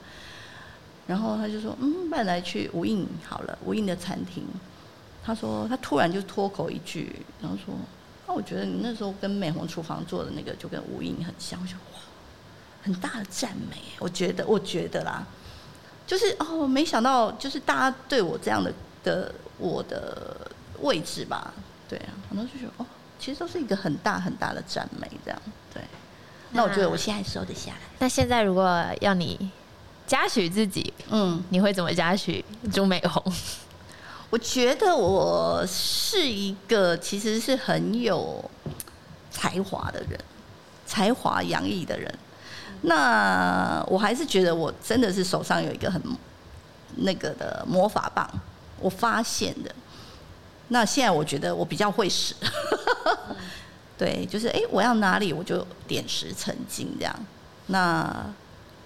[1.08, 4.44] 然后他就说嗯，不然来去无印好了，无印的餐厅。
[5.28, 7.76] 她说他突然就脱口一句，然后说
[8.26, 11.60] 那我觉得你那时候跟美红厨房做的那个就跟无印很像。
[11.62, 12.00] 我说哇，
[12.82, 15.28] 很大的赞美，我觉得 我觉得啦。
[16.06, 18.74] 就是哦，没想到就是大家对我这样的
[19.04, 20.50] 的我的
[20.80, 21.54] 位置吧，
[21.90, 22.86] 对啊，很多就觉得哦，
[23.20, 25.42] 其实都是一个很大很大的赞美，这样
[25.74, 25.84] 对。
[26.52, 27.78] 那我觉得我现在收得下来。
[28.00, 29.52] 那现在如果要你
[30.06, 33.22] 嘉许自己，嗯，你会怎么嘉许朱美红？
[34.30, 38.44] 我觉得我是一个其实是很有
[39.32, 40.20] 才华的人，
[40.86, 42.14] 才华洋溢的人。
[42.82, 46.02] 那我还是觉得我真的是手上有一个很
[46.98, 48.30] 那个的魔法棒，
[48.80, 49.74] 我发现的。
[50.68, 52.36] 那现在我觉得我比较会使，
[53.98, 57.16] 对，就是哎，我要哪里我就点石成金这样。
[57.68, 58.26] 那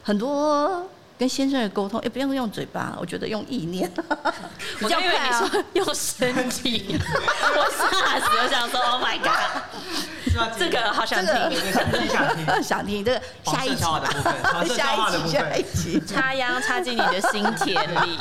[0.03, 0.87] 很多。
[1.21, 3.87] 跟先生的沟通，也不用用嘴巴，我觉得用意念
[4.79, 5.51] 比较快啊。
[5.73, 11.35] 用身体， 我吓死，我想说，Oh my god，这个好想听，
[11.71, 18.17] 想听，想听这个下一集，下一集，下一集，插秧插进你的心田里。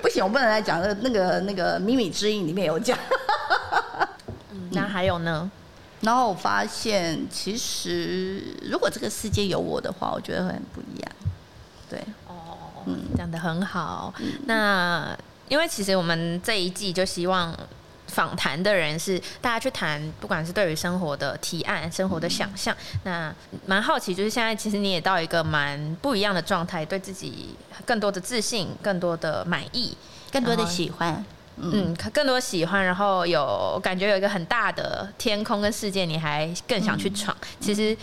[0.00, 2.98] 不行，我不能再讲那个那个那个秘密之音里面有讲。
[4.72, 5.48] 那还有呢？
[6.00, 11.12] 然后我发现，其实如果这个世界有我的话，我觉得会很不一样。
[11.92, 14.14] 对哦，嗯，讲的很好。
[14.46, 15.14] 那
[15.48, 17.54] 因为其实我们这一季就希望
[18.06, 22.74] 访谈的人是大家去谈，不管是对于生活的提案、生活的想象。
[23.04, 23.30] 那
[23.66, 29.94] 蛮好奇，就是现在其实你也到一个蛮不一样的状态，对自己更多的自信、更多的满意、
[30.32, 31.22] 更多的喜欢，
[31.56, 37.36] 嗯，更多喜欢，然后有感觉有一个很大的天空跟世界，你还更想去闯。
[37.60, 37.94] 其实。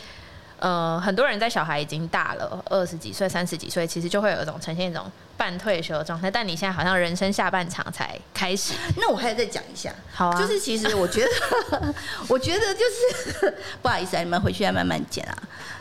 [0.60, 6.30] 呃，很多人在小孩已经大了，二十几岁、三十几岁，其实就会有一种呈现一种半退休的状态。
[6.30, 8.74] 但你现在好像人生下半场才开始。
[8.98, 10.38] 那我还要再讲一下，好啊。
[10.40, 11.94] 就是其实我觉得，
[12.28, 15.38] 我觉得就是不好意思啊，你们回去要慢慢剪啊。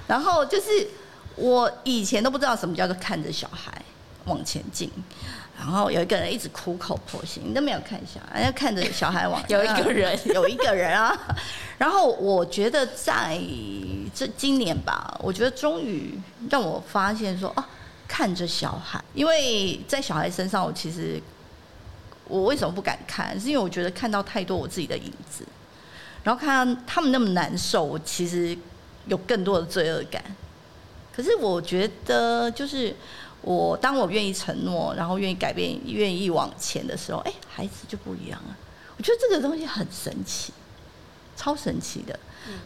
[0.06, 0.86] 然后就是
[1.34, 3.72] 我以前都不知道什么叫做看着小孩
[4.26, 4.90] 往前进。
[5.58, 11.18] 然后有一个人一直苦口婆心，你都没有看一下， 人家看着小孩往 有一个人， 有一个人啊。
[11.76, 13.36] 然后我觉得在
[14.14, 16.16] 这今年吧，我觉得终于
[16.48, 17.64] 让我发现说，哦，
[18.06, 21.20] 看着小孩，因为在小孩身上，我其实
[22.28, 23.38] 我为什么不敢看？
[23.40, 25.44] 是因为我觉得看到太多我自己的影子，
[26.22, 28.56] 然后看到他们那么难受，我其实
[29.06, 30.22] 有更多的罪恶感。
[31.12, 32.94] 可是我觉得就是。
[33.42, 38.56] 我当我愿意承诺，然后愿意改变，愿意往前的时候，哎，孩子就不一样了。
[38.96, 40.52] 我觉得这个东西很神奇，
[41.36, 42.18] 超神奇的。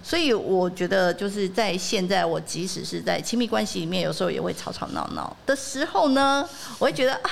[0.02, 6.48] 所以我觉得就是在现在，我即使是在亲密关系里面，有时候也会吵吵闹闹的时候呢，
[6.78, 7.30] 我会觉得啊，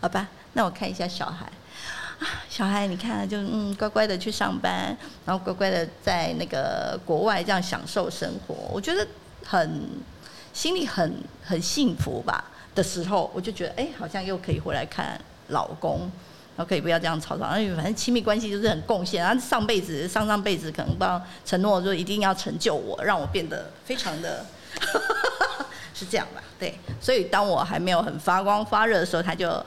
[0.00, 1.46] 好吧，那我看一下小孩
[2.20, 9.06] 啊，小孩你看就嗯乖乖的去上班，然后乖乖的在那个国外这样享受生活，我觉得
[9.44, 9.88] 很
[10.52, 12.44] 心里很很幸福吧。
[12.76, 16.00] 的时候，我就觉得，哎，好像又可以回来看老公，
[16.56, 24.46] 然后可以不要这样吵吵，因为反正亲密关系就是很贡献，然后上辈子、上上辈子可能不知道承诺说一定要成就我，让我变得非常的，
[25.94, 26.42] 是这样吧？
[26.58, 29.64] 对，所以当我还没有很发光发热的时候，他就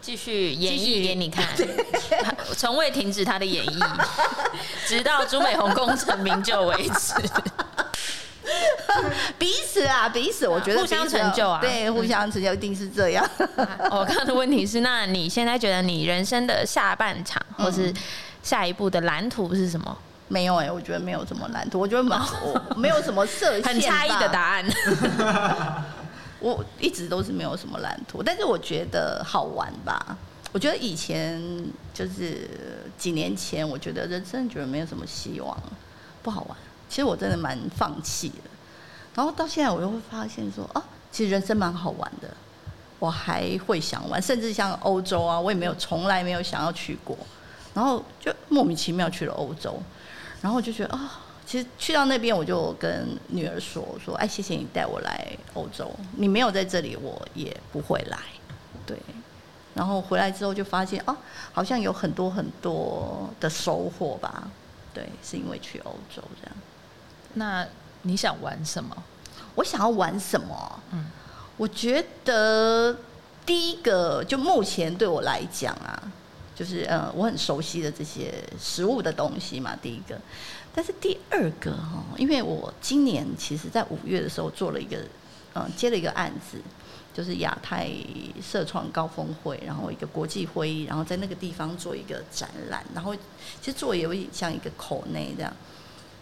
[0.00, 1.46] 继续演绎给你看，
[2.56, 4.06] 从未停止他的演绎，
[4.86, 7.14] 直到朱美红功成名就为止。
[9.38, 13.28] 彼此啊，彼此，我觉得互相成就啊对，互相成就一定是这样。
[13.90, 17.92] 我刚刚的问题是，那你现在觉得你人生的下半场，或是
[18.42, 19.96] 下一步的蓝图是什么？
[20.28, 24.42] 没有哎、我觉得没有什么蓝图，我觉得蛮我没有什么设限，很诧异的答。
[24.42, 24.64] 案。
[26.40, 30.16] 我一直都是没有什么蓝图，但是我觉得好玩吧。
[30.50, 31.40] 我觉得以前
[31.94, 32.48] 就是
[32.98, 35.56] 几年前，我觉得人生觉得没有什么希望，
[36.22, 36.56] 不好玩。
[36.88, 38.50] 其实我真的蛮放弃的。
[39.14, 42.28] 然后到现在，我又会发现说，哦、其实人生蛮好玩的。
[42.98, 47.18] 我还会想玩，甚至像欧洲啊，我也没有从来没有想要去过，
[47.74, 49.76] 然后就莫名其妙去了欧洲，
[50.40, 58.16] 然后我就觉得啊、其实去到那边，我就跟女儿说：“说，哎，谢谢你带我来欧洲，你没有在这里，我也不会来。”
[58.86, 58.96] 对。
[59.74, 61.16] 然后回来之后就发现，哦，
[61.50, 64.48] 好像有很多很多的收获吧。
[64.94, 66.56] 对，是因为去欧洲这样。
[67.34, 67.66] 那
[68.02, 68.96] 你想玩什么？
[69.54, 70.80] 我想要玩什么？
[70.92, 71.06] 嗯，
[71.56, 72.96] 我觉得
[73.44, 76.02] 第一个就目前对我来讲啊，
[76.54, 80.18] 就是呃我很熟悉的这些食物的东西嘛，第一个。
[80.74, 84.96] 但是第二个哈，因为我今年其实在五月的时候做了一个，
[85.54, 86.56] 嗯、接了一个案子，
[87.12, 87.90] 就是亚太
[88.42, 95.52] 社创高峰会，然后一个国际会议，然后在那个地方做一个展览，然后其实做也有点像一个口内这样，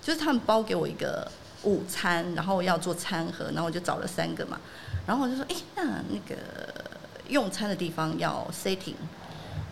[0.03, 1.31] 就是他们包给我一个
[1.63, 4.59] 午餐，然后要做餐盒，然后我就找了三个嘛，
[5.07, 6.37] 然后我就说，哎、那那个
[7.29, 8.95] 用餐的地方要 setting，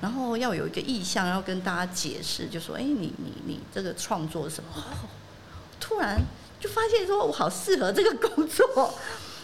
[0.00, 4.70] 然后要有一个意向，要跟大家解释，就说，哎、你你你这个创作什么？
[4.74, 5.08] 哦
[5.80, 6.20] 突然
[6.60, 8.92] 就发现说我好适合这个工作，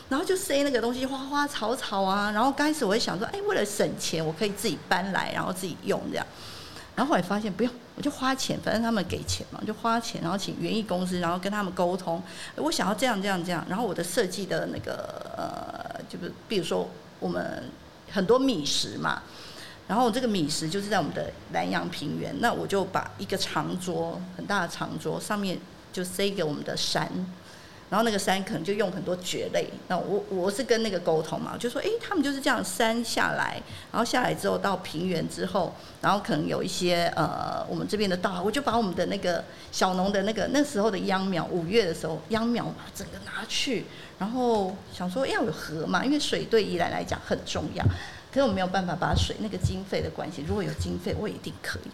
[0.08, 6.26] 然后就塞那个东西花花草草啊，然后刚开始我会想说，哎、为了省钱，我可以自己搬来，然后自己用这样。
[6.96, 12.22] 然后后来发现不用，我就花钱，反正他们给钱嘛，就花钱，然后请园艺公司，然后跟他们沟通，
[12.56, 16.88] 我想要这样这样这样，然后我的设计的那个呃，就是比如说
[17.18, 17.64] 我们
[18.12, 19.22] 很多米食嘛，
[19.88, 25.58] 然后这个米食就是在我们的南洋平原，那我就把一个长桌很大的长桌上面
[25.92, 27.10] 就塞给我们的山，
[27.90, 29.68] 然后那个山可能就用很多蕨类。
[29.88, 33.60] 那我我是跟那个沟通嘛，就说，诶，他们就是这样山下来，
[33.92, 43.84] 然后下来之后到平原之后，然后可能有一些呃我们这边的稻，我就把我们的那个小农的那个那时候的秧苗，五月的时候秧苗把整个拿去，
[44.18, 47.84] 然后想说要有河嘛，因为水对宜兰来讲很重要。
[48.32, 51.88] 可是我没有办法把水那个经费的关系，如果有经费，我一定可以。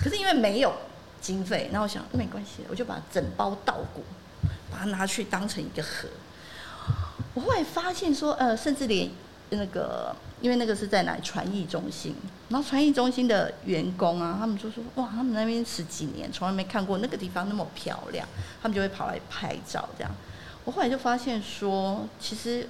[0.00, 0.72] 可是因为没有
[1.20, 4.04] 经费，那我想没关系，我就把整包稻谷
[4.70, 6.08] 把它拿去当成一个河。
[7.34, 9.10] 我后来发现说，呃，甚至连
[9.50, 12.14] 那个，因为那个是在哪传艺中心，
[12.48, 18.26] 然后传艺中心的员工啊，他们就说，哇，他们那边十几年从来没看过那个地方那么漂亮，
[18.60, 20.12] 他们就会跑来拍照这样。
[20.64, 22.68] 我后来就发现说，其实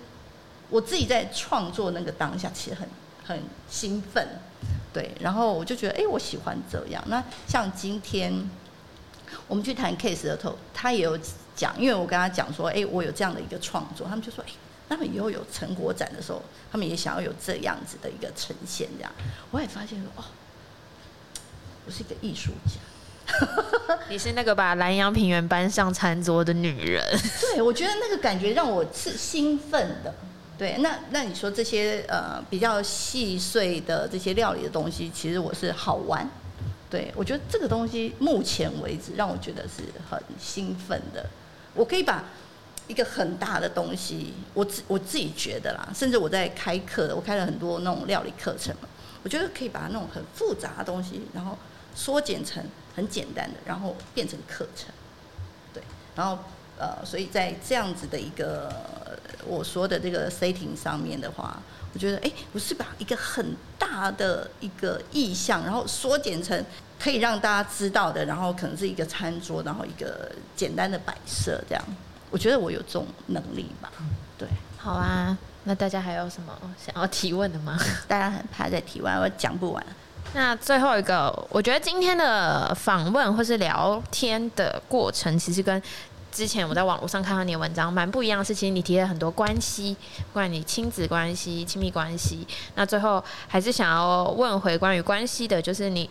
[0.69, 2.89] 我自己在创作那个当下，其实很
[3.25, 4.29] 很兴奋，
[4.93, 7.03] 对，然后我就觉得，哎、我喜欢这样。
[7.09, 8.33] 那像今天
[9.49, 11.19] 我们去谈 case 的时候，他也有
[11.61, 14.53] 讲，因为我跟他讲说，哎、我有这样的一个创作，他们就说，哎、
[14.89, 16.41] 那么以后有成果展的时候，
[16.73, 19.13] 他们也想要有这样子的一个呈现，这样，
[19.51, 20.25] 我也发现说，哦，
[21.85, 22.81] 我是一个艺术家。
[24.09, 27.05] 你是那个把南洋平原搬上餐桌的女人，
[27.43, 30.15] 对，我觉得那个感觉让我是兴奋的。
[30.59, 36.27] 对，那那你说这些呃比较细碎的这些料理的东西，其实我是好玩。
[36.91, 41.25] 对我觉得这个东西目前为止让我觉得是很兴奋的。
[41.75, 42.25] 我可以把
[42.89, 48.89] 一个很大的东西，我自我自己觉得啦，甚至我在开课，我开了很多那种料理课程嘛，
[49.23, 51.57] 我觉得可以把那种很复杂的东西，然后
[51.95, 52.63] 缩减成
[52.97, 54.93] 很简单的，然后变成课程。
[55.73, 55.83] 对，
[56.17, 56.39] 然后
[56.79, 58.75] 呃，所以在这样子的一个
[59.47, 61.63] 我说的这个 setting 上面的话，
[61.95, 66.65] 我觉得哎，我是把一个很大的一个意象，然后缩减成
[67.01, 71.83] 可以让大家知道的，然后可能是一个餐桌，然后一个简单的摆设这样。
[72.31, 73.91] 我觉得我有这种能力吧，
[74.39, 74.47] 对。
[74.77, 75.37] 好啊。
[75.65, 77.79] 那大家还有什么想要提问的吗？
[78.09, 79.87] 大家很怕在提问，我讲不完。
[80.33, 85.81] 那最后一个，我觉得今天的访问或是聊天的过程，其实跟
[86.33, 89.95] 之前我在网络上看到你的文章，蛮不一样的是，其实你提了很多关系，
[90.29, 92.47] 不管你亲子关系、亲密关系。
[92.75, 96.09] 那最后还是想要问回关于关系的，就是你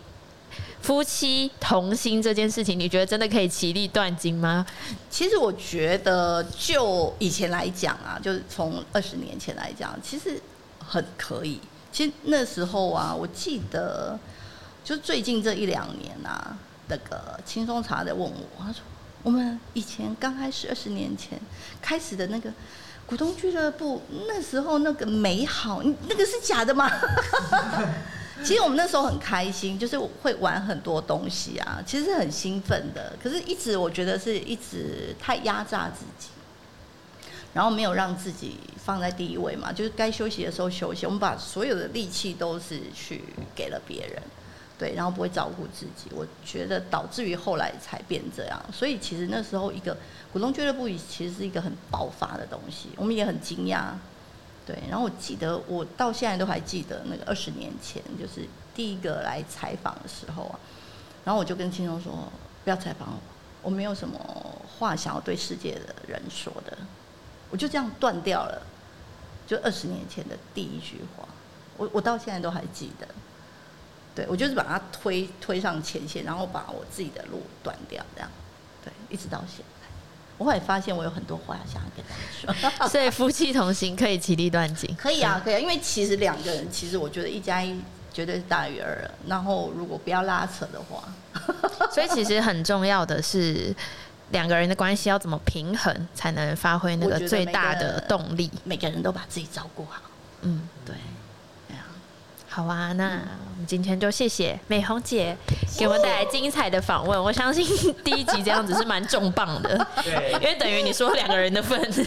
[0.80, 4.66] 夫妻同心这件事情，你觉得真的可以其利断金吗？
[5.08, 10.40] 其实我觉得，就以前来讲啊，就是从二十年前来讲，其实
[10.78, 11.60] 很可以。
[11.92, 14.18] 其实那时候啊，我记得
[14.84, 16.56] 就最近这一两年啊，
[16.88, 18.82] 那个轻松茶在问我，他说。
[19.22, 21.38] 我们以前刚开始二十年前
[21.82, 22.50] 开始的那个
[23.04, 26.90] 股东俱乐部，那时候那个美好，那个是假的吗？
[28.42, 33.16] 其实我们那时候很开心，就是会玩很多东西啊，其实是很兴奋的。
[33.22, 36.28] 可是，一直我觉得是一直太压榨自己，
[37.52, 41.06] 然后没有让自己放在第一位嘛，就是该休息的时候休息。
[41.06, 43.22] 我们把所有的力气都是去
[43.54, 44.22] 给了别人。
[44.78, 48.58] 对，然后不会照顾自己，我觉得导致于后来才变这样。
[48.72, 49.94] 所以其实那时候一个
[50.32, 53.88] 股东俱乐部其实是一个很爆发的东西，我们也很惊讶。
[54.70, 60.60] 对，然后我记得我到现在都还记得那个二十年前，就是第一个来采访的时候啊，
[61.24, 62.30] 然后我就跟青松说
[62.62, 63.18] 不要采访我，
[63.62, 64.16] 我没有什么
[64.78, 66.78] 话想要对世界的人说的，
[67.50, 68.62] 我就这样断掉了。
[69.44, 71.26] 就二十年前的第一句话，
[71.76, 73.08] 我我到现在都还记得。
[74.14, 78.30] 对，我就是把它推推上前线，然后把我自己的路断掉，这样，
[78.84, 79.79] 对，一直到现在，
[80.40, 82.88] 我后来发现我有很多话想要跟他说。
[82.88, 87.78] 所以夫妻同行可以其利断金，可以啊，可以啊，因为其实两个人，其实我觉得一加一
[88.10, 89.10] 绝对是大于二。
[89.26, 91.04] 然后如果不要拉扯的话，
[91.92, 93.74] 所以其实很重要的是
[94.30, 98.50] 两个人的关系要怎么平衡，才能发挥那个最大的动力。
[98.64, 100.00] 每个人都把自己照顾好，
[100.40, 100.94] 嗯，对。
[102.52, 105.36] 好啊，那我们今天就谢谢美红姐
[105.78, 107.22] 给我们带来精彩的访问。
[107.22, 107.64] 我相信
[108.02, 112.04] 第一集这样子是蛮重磅的，对，因为等于你说两个人的份，真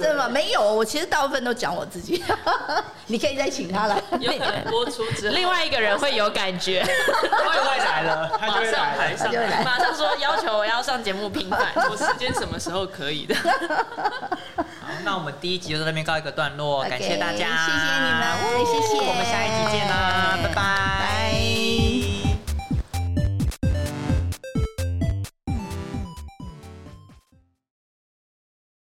[0.00, 0.28] 的吗？
[0.28, 2.22] 没有，我其实大部分都讲我自己。
[3.08, 3.98] 你可以再请他来
[4.68, 6.84] 播出之后，另外一个人会有感觉，
[7.30, 13.34] 他就会来了，他就会来，就会来，马上说要求我要上节目评判，我时间什么时候可以的？
[14.86, 18.22] 好，那我们第一集就在这边告一个段落，感谢大家，谢谢你们，
[18.64, 20.38] 谢谢，我们下一集见啦。
[20.44, 21.45] 拜拜。